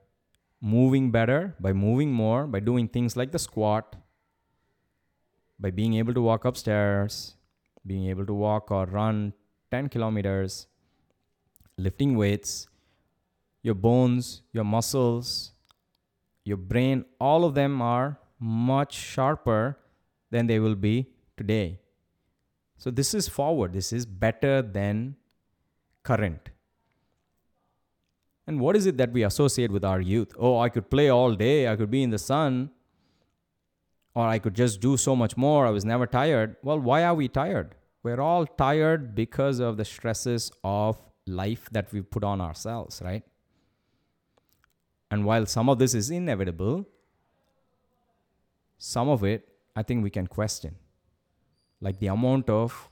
moving 0.61 1.11
better, 1.11 1.53
by 1.59 1.73
moving 1.73 2.13
more, 2.13 2.47
by 2.47 2.61
doing 2.61 2.87
things 2.87 3.17
like 3.17 3.33
the 3.33 3.39
squat, 3.39 3.97
by 5.59 5.69
being 5.69 5.95
able 5.95 6.13
to 6.13 6.21
walk 6.21 6.45
upstairs, 6.45 7.35
being 7.85 8.07
able 8.07 8.25
to 8.25 8.33
walk 8.33 8.71
or 8.71 8.85
run 8.85 9.33
10 9.71 9.89
kilometers, 9.89 10.67
lifting 11.77 12.15
weights, 12.15 12.67
your 13.63 13.75
bones, 13.75 14.43
your 14.53 14.63
muscles, 14.63 15.51
your 16.45 16.57
brain, 16.57 17.03
all 17.19 17.43
of 17.43 17.53
them 17.53 17.81
are 17.81 18.17
much 18.39 18.93
sharper 18.93 19.77
than 20.31 20.47
they 20.47 20.59
will 20.59 20.75
be 20.75 21.07
today. 21.35 21.79
So, 22.77 22.91
this 22.91 23.13
is 23.13 23.27
forward, 23.27 23.73
this 23.73 23.91
is 23.91 24.05
better 24.05 24.61
than 24.61 25.17
current. 26.03 26.51
And 28.47 28.62
what 28.62 28.77
is 28.77 28.86
it 28.86 28.97
that 28.97 29.12
we 29.12 29.23
associate 29.23 29.71
with 29.71 29.83
our 29.83 29.99
youth? 29.99 30.33
Oh, 30.39 30.57
I 30.57 30.69
could 30.69 30.89
play 30.89 31.10
all 31.10 31.36
day, 31.36 31.67
I 31.67 31.75
could 31.75 31.91
be 31.91 32.01
in 32.01 32.10
the 32.12 32.17
sun, 32.17 32.71
or 34.15 34.25
I 34.25 34.39
could 34.39 34.55
just 34.55 34.79
do 34.79 34.95
so 34.95 35.15
much 35.15 35.36
more. 35.36 35.67
I 35.67 35.69
was 35.69 35.83
never 35.83 36.07
tired. 36.07 36.55
Well, 36.63 36.79
why 36.79 37.03
are 37.03 37.13
we 37.13 37.27
tired? 37.27 37.75
We're 38.03 38.21
all 38.21 38.45
tired 38.45 39.13
because 39.13 39.60
of 39.60 39.75
the 39.75 39.83
stresses 39.83 40.49
of 40.63 40.97
life 41.25 41.67
that 41.73 41.91
we 41.91 42.01
put 42.01 42.23
on 42.23 42.39
ourselves, 42.39 43.01
right? 43.03 43.23
And 45.12 45.25
while 45.25 45.45
some 45.45 45.69
of 45.69 45.77
this 45.77 45.93
is 45.93 46.10
inevitable, 46.10 46.86
some 48.77 49.10
of 49.10 49.23
it 49.23 49.47
I 49.75 49.83
think 49.83 50.03
we 50.03 50.10
can 50.10 50.25
question. 50.25 50.75
Like 51.81 51.99
the 51.99 52.07
amount 52.07 52.49
of 52.49 52.89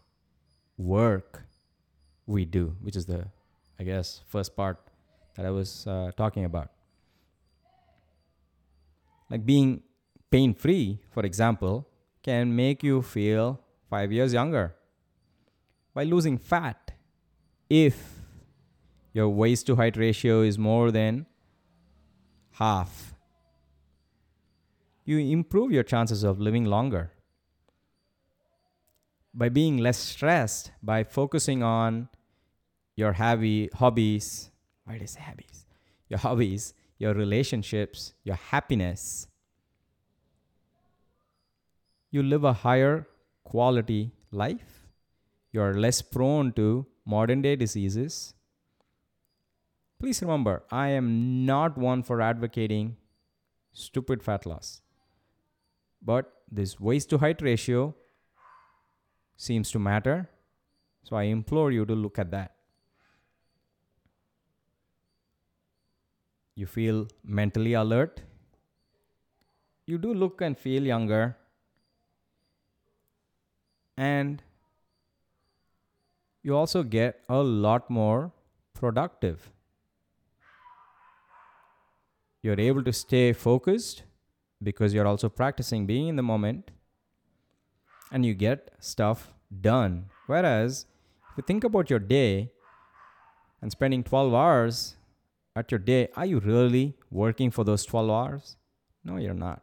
work 0.77 1.45
we 2.27 2.45
do, 2.45 2.75
which 2.81 2.95
is 2.95 3.05
the, 3.05 3.27
I 3.79 3.83
guess, 3.83 4.21
first 4.27 4.55
part 4.55 4.84
that 5.35 5.45
I 5.45 5.51
was 5.51 5.85
uh, 5.87 6.11
talking 6.15 6.45
about. 6.45 6.71
Like 9.29 9.45
being 9.45 9.83
pain 10.31 10.53
free, 10.53 10.99
for 11.11 11.23
example, 11.23 11.87
can 12.23 12.55
make 12.55 12.83
you 12.83 13.01
feel 13.01 13.59
five 13.89 14.11
years 14.11 14.33
younger 14.33 14.75
by 15.93 16.03
losing 16.03 16.37
fat 16.37 16.91
if 17.69 18.19
your 19.13 19.29
waist 19.29 19.65
to 19.67 19.75
height 19.75 19.95
ratio 19.95 20.41
is 20.41 20.57
more 20.57 20.91
than 20.91 21.25
half. 22.53 23.13
You 25.05 25.19
improve 25.19 25.71
your 25.71 25.83
chances 25.83 26.23
of 26.23 26.39
living 26.39 26.65
longer. 26.65 27.11
By 29.33 29.49
being 29.49 29.77
less 29.77 29.97
stressed, 29.97 30.71
by 30.81 31.03
focusing 31.03 31.61
on 31.61 32.09
your 32.95 33.13
heavy 33.13 33.69
hobbies, 33.75 34.49
why 34.85 34.93
did 34.93 35.03
I 35.03 35.05
say 35.05 35.21
hobbies? 35.21 35.65
Your 36.09 36.19
hobbies, 36.19 36.73
your 36.97 37.13
relationships, 37.13 38.13
your 38.23 38.35
happiness, 38.35 39.27
you 42.11 42.23
live 42.23 42.43
a 42.43 42.53
higher 42.53 43.07
quality 43.43 44.11
life. 44.31 44.87
You 45.51 45.61
are 45.61 45.73
less 45.73 46.01
prone 46.01 46.53
to 46.53 46.85
modern 47.05 47.41
day 47.41 47.55
diseases. 47.55 48.33
Please 49.99 50.21
remember, 50.21 50.63
I 50.71 50.89
am 50.89 51.45
not 51.45 51.77
one 51.77 52.03
for 52.03 52.21
advocating 52.21 52.97
stupid 53.73 54.23
fat 54.23 54.45
loss. 54.45 54.81
But 56.01 56.31
this 56.51 56.79
waist 56.79 57.09
to 57.09 57.17
height 57.17 57.41
ratio 57.41 57.95
seems 59.35 59.71
to 59.71 59.79
matter. 59.79 60.29
So 61.03 61.15
I 61.15 61.23
implore 61.23 61.71
you 61.71 61.85
to 61.85 61.95
look 61.95 62.19
at 62.19 62.31
that. 62.31 62.54
You 66.55 66.65
feel 66.65 67.07
mentally 67.23 67.73
alert. 67.73 68.21
You 69.85 69.97
do 69.97 70.13
look 70.13 70.41
and 70.41 70.57
feel 70.57 70.83
younger 70.83 71.37
and 73.97 74.41
you 76.43 76.55
also 76.55 76.83
get 76.83 77.21
a 77.27 77.41
lot 77.41 77.89
more 77.89 78.31
productive. 78.73 79.51
You're 82.41 82.59
able 82.59 82.83
to 82.83 82.93
stay 82.93 83.33
focused 83.33 84.03
because 84.61 84.93
you're 84.93 85.07
also 85.07 85.29
practicing 85.29 85.85
being 85.85 86.07
in 86.07 86.15
the 86.15 86.23
moment 86.23 86.71
and 88.11 88.25
you 88.25 88.33
get 88.33 88.69
stuff 88.79 89.33
done. 89.61 90.05
Whereas, 90.27 90.85
if 91.31 91.37
you 91.37 91.43
think 91.45 91.63
about 91.63 91.89
your 91.89 91.99
day 91.99 92.51
and 93.61 93.71
spending 93.71 94.03
12 94.03 94.33
hours 94.33 94.97
at 95.55 95.71
your 95.71 95.79
day, 95.79 96.09
are 96.15 96.25
you 96.25 96.39
really 96.39 96.95
working 97.09 97.51
for 97.51 97.63
those 97.63 97.85
12 97.85 98.09
hours? 98.09 98.57
No, 99.03 99.17
you're 99.17 99.33
not. 99.33 99.61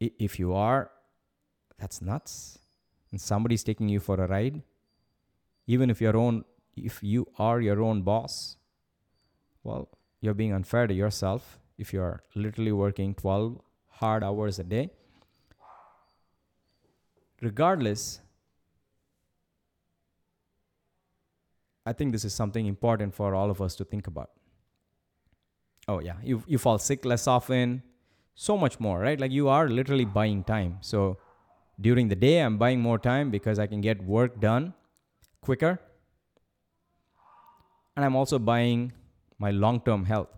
If 0.00 0.38
you 0.38 0.54
are, 0.54 0.90
that's 1.78 2.00
nuts. 2.02 2.58
And 3.10 3.20
somebody's 3.20 3.64
taking 3.64 3.88
you 3.88 4.00
for 4.00 4.16
a 4.22 4.26
ride. 4.26 4.62
Even 5.66 5.90
if 5.90 6.00
your 6.00 6.16
own 6.16 6.44
if 6.76 7.02
you 7.02 7.26
are 7.38 7.60
your 7.60 7.82
own 7.82 8.02
boss, 8.02 8.56
well, 9.64 9.88
you're 10.20 10.34
being 10.34 10.52
unfair 10.52 10.86
to 10.86 10.94
yourself 10.94 11.58
if 11.76 11.92
you're 11.92 12.22
literally 12.34 12.72
working 12.72 13.14
12 13.14 13.60
hard 13.88 14.22
hours 14.22 14.58
a 14.58 14.64
day. 14.64 14.90
Regardless, 17.40 18.20
I 21.88 21.94
think 21.94 22.12
this 22.12 22.24
is 22.24 22.34
something 22.34 22.66
important 22.66 23.14
for 23.14 23.34
all 23.34 23.50
of 23.50 23.62
us 23.62 23.74
to 23.76 23.84
think 23.84 24.06
about. 24.08 24.30
Oh, 25.92 26.00
yeah, 26.00 26.16
you, 26.22 26.42
you 26.46 26.58
fall 26.58 26.78
sick 26.78 27.06
less 27.06 27.26
often, 27.26 27.82
so 28.34 28.58
much 28.58 28.78
more, 28.78 28.98
right? 29.00 29.18
Like 29.18 29.32
you 29.32 29.48
are 29.48 29.68
literally 29.68 30.04
buying 30.04 30.44
time. 30.44 30.76
So 30.82 31.16
during 31.80 32.08
the 32.08 32.14
day, 32.14 32.40
I'm 32.40 32.58
buying 32.58 32.80
more 32.80 32.98
time 32.98 33.30
because 33.30 33.58
I 33.58 33.66
can 33.66 33.80
get 33.80 34.04
work 34.04 34.38
done 34.38 34.74
quicker. 35.40 35.80
And 37.96 38.04
I'm 38.04 38.14
also 38.14 38.38
buying 38.38 38.92
my 39.38 39.50
long 39.50 39.80
term 39.80 40.04
health. 40.04 40.28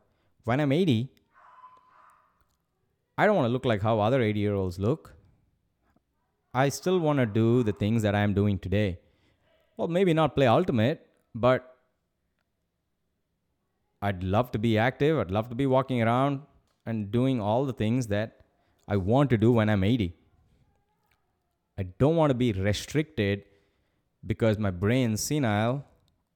When 0.44 0.60
I'm 0.60 0.70
80, 0.70 1.10
I 3.18 3.26
don't 3.26 3.34
want 3.34 3.46
to 3.46 3.52
look 3.52 3.64
like 3.64 3.82
how 3.82 3.98
other 3.98 4.22
80 4.22 4.38
year 4.38 4.54
olds 4.54 4.78
look. 4.78 5.14
I 6.54 6.68
still 6.68 7.00
want 7.00 7.18
to 7.18 7.26
do 7.26 7.64
the 7.64 7.72
things 7.72 8.02
that 8.02 8.14
I'm 8.14 8.34
doing 8.34 8.58
today. 8.58 9.00
Well, 9.76 9.88
maybe 9.88 10.14
not 10.14 10.36
play 10.36 10.46
ultimate, 10.46 11.06
but 11.34 11.76
I'd 14.02 14.22
love 14.22 14.50
to 14.52 14.58
be 14.58 14.78
active. 14.78 15.18
I'd 15.18 15.30
love 15.30 15.48
to 15.50 15.54
be 15.54 15.66
walking 15.66 16.02
around 16.02 16.40
and 16.86 17.10
doing 17.10 17.40
all 17.40 17.66
the 17.66 17.72
things 17.72 18.06
that 18.08 18.40
I 18.88 18.96
want 18.96 19.30
to 19.30 19.36
do 19.36 19.52
when 19.52 19.68
I'm 19.68 19.84
80. 19.84 20.14
I 21.78 21.82
don't 21.98 22.16
want 22.16 22.30
to 22.30 22.34
be 22.34 22.52
restricted 22.52 23.44
because 24.26 24.58
my 24.58 24.70
brain's 24.70 25.22
senile 25.22 25.84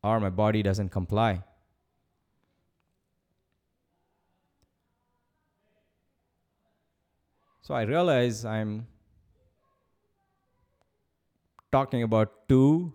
or 0.02 0.20
my 0.20 0.30
body 0.30 0.62
doesn't 0.62 0.90
comply. 0.90 1.42
So 7.62 7.74
I 7.74 7.82
realize 7.82 8.44
I'm 8.44 8.86
talking 11.72 12.02
about 12.02 12.46
two 12.46 12.92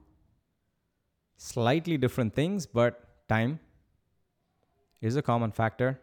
slightly 1.42 1.98
different 1.98 2.36
things, 2.36 2.66
but 2.66 3.28
time 3.30 3.60
is 5.00 5.16
a 5.16 5.22
common 5.22 5.52
factor. 5.52 5.98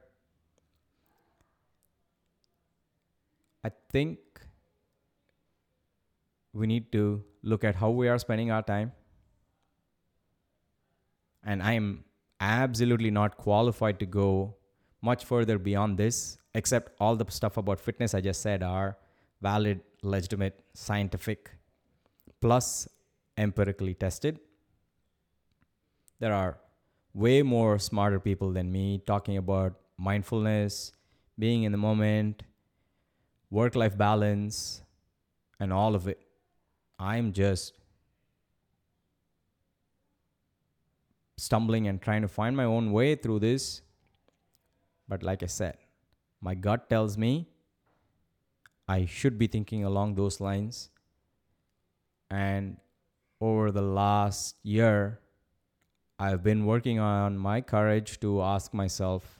I 3.62 3.70
think 3.91 4.18
we 6.55 6.66
need 6.66 6.91
to 6.93 7.22
look 7.43 7.64
at 7.64 7.74
how 7.74 7.91
we 7.91 8.09
are 8.09 8.18
spending 8.18 8.51
our 8.51 8.62
time. 8.62 8.93
And 11.45 11.62
I 11.62 11.74
am 11.74 12.05
absolutely 12.41 13.11
not 13.11 13.37
qualified 13.37 13.99
to 14.01 14.07
go 14.07 14.57
much 15.03 15.24
further 15.24 15.59
beyond 15.59 15.99
this. 15.99 16.39
except 16.57 16.93
all 16.99 17.16
the 17.16 17.30
stuff 17.30 17.59
about 17.59 17.78
fitness 17.78 18.14
I 18.14 18.20
just 18.22 18.41
said 18.41 18.62
are 18.62 18.97
valid, 19.43 19.80
legitimate, 20.03 20.62
scientific, 20.72 21.51
plus 22.41 22.89
empirically 23.37 23.93
tested. 23.95 24.41
There 26.18 26.32
are 26.32 26.58
way 27.12 27.42
more 27.42 27.78
smarter 27.78 28.20
people 28.20 28.52
than 28.52 28.70
me 28.72 29.02
talking 29.06 29.36
about 29.36 29.74
mindfulness, 29.96 30.92
being 31.38 31.64
in 31.64 31.72
the 31.72 31.78
moment, 31.78 32.42
work 33.50 33.74
life 33.74 33.96
balance, 33.96 34.82
and 35.60 35.72
all 35.72 35.94
of 35.94 36.08
it. 36.08 36.20
I'm 36.98 37.32
just 37.32 37.74
stumbling 41.36 41.86
and 41.86 42.00
trying 42.00 42.22
to 42.22 42.28
find 42.28 42.56
my 42.56 42.64
own 42.64 42.92
way 42.92 43.14
through 43.14 43.40
this. 43.40 43.82
But 45.08 45.22
like 45.22 45.42
I 45.42 45.46
said, 45.46 45.76
my 46.40 46.54
gut 46.54 46.88
tells 46.88 47.16
me 47.16 47.48
I 48.88 49.04
should 49.06 49.38
be 49.38 49.46
thinking 49.46 49.84
along 49.84 50.14
those 50.14 50.40
lines. 50.40 50.90
And 52.30 52.78
over 53.40 53.70
the 53.70 53.82
last 53.82 54.56
year, 54.62 55.20
I've 56.18 56.42
been 56.42 56.64
working 56.64 56.98
on 56.98 57.36
my 57.36 57.60
courage 57.60 58.20
to 58.20 58.42
ask 58.42 58.72
myself 58.72 59.38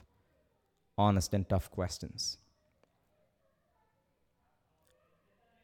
honest 0.95 1.33
and 1.33 1.47
tough 1.49 1.71
questions. 1.71 2.37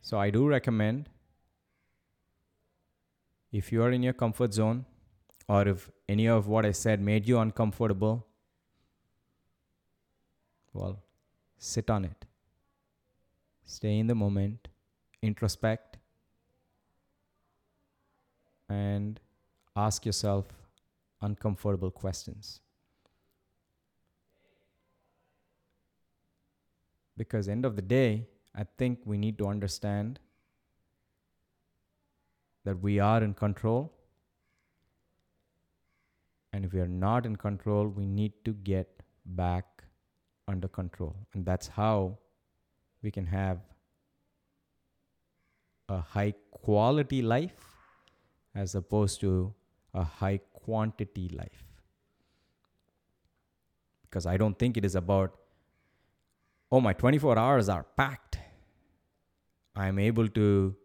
So 0.01 0.19
I 0.19 0.31
do 0.31 0.47
recommend 0.47 1.09
if 3.51 3.71
you 3.71 3.83
are 3.83 3.91
in 3.91 4.01
your 4.01 4.13
comfort 4.13 4.53
zone 4.53 4.85
or 5.47 5.67
if 5.67 5.89
any 6.09 6.27
of 6.27 6.47
what 6.47 6.65
I 6.65 6.71
said 6.71 6.99
made 6.99 7.27
you 7.27 7.37
uncomfortable, 7.39 8.25
well, 10.73 10.99
sit 11.57 11.91
on 11.91 12.05
it. 12.05 12.25
Stay 13.65 13.99
in 13.99 14.07
the 14.07 14.15
moment, 14.15 14.67
introspect, 15.21 15.99
and 18.67 19.19
ask 19.75 20.05
yourself 20.05 20.62
uncomfortable 21.23 21.89
questions. 21.89 22.59
Because 27.17 27.47
end 27.47 27.65
of 27.65 27.75
the 27.75 27.81
day, 27.81 28.27
I 28.55 28.65
think 28.77 28.99
we 29.05 29.17
need 29.17 29.37
to 29.39 29.47
understand 29.47 30.19
that 32.65 32.79
we 32.81 32.99
are 32.99 33.23
in 33.23 33.33
control. 33.33 33.91
And 36.51 36.65
if 36.65 36.73
we 36.73 36.79
are 36.79 36.87
not 36.87 37.25
in 37.25 37.35
control, 37.35 37.87
we 37.87 38.05
need 38.05 38.33
to 38.45 38.53
get 38.53 39.01
back 39.25 39.83
under 40.47 40.67
control. 40.67 41.15
And 41.33 41.45
that's 41.45 41.67
how 41.67 42.17
we 43.01 43.11
can 43.11 43.25
have 43.25 43.59
a 45.89 45.99
high 45.99 46.33
quality 46.51 47.21
life 47.21 47.53
as 48.55 48.75
opposed 48.75 49.19
to 49.21 49.53
a 49.93 50.03
high 50.03 50.39
quantity 50.53 51.29
life. 51.29 51.63
Because 54.03 54.25
I 54.25 54.37
don't 54.37 54.57
think 54.57 54.77
it 54.77 54.85
is 54.85 54.95
about, 54.95 55.35
oh, 56.71 56.79
my 56.79 56.93
24 56.93 57.37
hours 57.37 57.69
are 57.69 57.83
packed. 57.97 58.37
I'm 59.75 59.99
able 59.99 60.27
to 60.29 60.75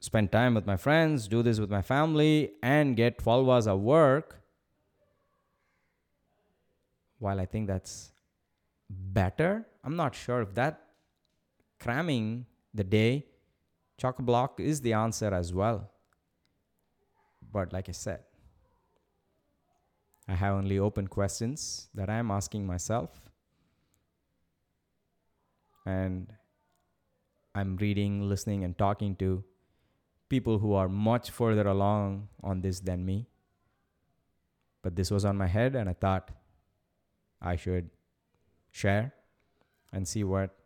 spend 0.00 0.32
time 0.32 0.54
with 0.54 0.66
my 0.66 0.76
friends, 0.76 1.28
do 1.28 1.42
this 1.42 1.60
with 1.60 1.70
my 1.70 1.82
family, 1.82 2.52
and 2.62 2.96
get 2.96 3.18
12 3.18 3.48
hours 3.48 3.66
of 3.66 3.80
work. 3.80 4.42
While 7.18 7.38
I 7.38 7.46
think 7.46 7.68
that's 7.68 8.10
better, 8.90 9.64
I'm 9.84 9.94
not 9.94 10.14
sure 10.14 10.42
if 10.42 10.54
that 10.54 10.82
cramming 11.78 12.46
the 12.74 12.84
day 12.84 13.26
chock 13.96 14.16
block 14.18 14.58
is 14.58 14.80
the 14.80 14.92
answer 14.92 15.32
as 15.32 15.52
well. 15.54 15.91
But 17.52 17.72
like 17.72 17.88
I 17.88 17.92
said, 17.92 18.20
I 20.26 20.34
have 20.34 20.54
only 20.54 20.78
open 20.78 21.08
questions 21.08 21.88
that 21.94 22.08
I'm 22.08 22.30
asking 22.30 22.66
myself. 22.66 23.10
And 25.84 26.32
I'm 27.54 27.76
reading, 27.76 28.28
listening, 28.28 28.64
and 28.64 28.76
talking 28.78 29.16
to 29.16 29.44
people 30.28 30.58
who 30.58 30.72
are 30.72 30.88
much 30.88 31.30
further 31.30 31.66
along 31.68 32.28
on 32.42 32.62
this 32.62 32.80
than 32.80 33.04
me. 33.04 33.26
But 34.80 34.96
this 34.96 35.10
was 35.10 35.24
on 35.24 35.36
my 35.36 35.46
head, 35.46 35.74
and 35.74 35.88
I 35.88 35.92
thought 35.92 36.30
I 37.40 37.56
should 37.56 37.90
share 38.70 39.12
and 39.92 40.08
see 40.08 40.24
what 40.24 40.56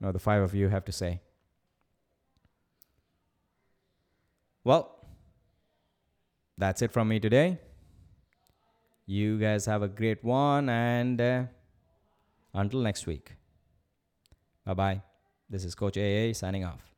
you 0.00 0.06
know, 0.06 0.12
the 0.12 0.18
five 0.18 0.42
of 0.42 0.54
you 0.54 0.68
have 0.68 0.84
to 0.86 0.92
say. 0.92 1.20
Well, 4.64 5.01
that's 6.58 6.82
it 6.82 6.92
from 6.92 7.08
me 7.08 7.20
today. 7.20 7.58
You 9.06 9.38
guys 9.38 9.66
have 9.66 9.82
a 9.82 9.88
great 9.88 10.22
one, 10.24 10.68
and 10.68 11.20
uh, 11.20 11.44
until 12.54 12.80
next 12.80 13.06
week. 13.06 13.32
Bye 14.64 14.74
bye. 14.74 15.02
This 15.50 15.64
is 15.64 15.74
Coach 15.74 15.98
AA 15.98 16.32
signing 16.32 16.64
off. 16.64 16.91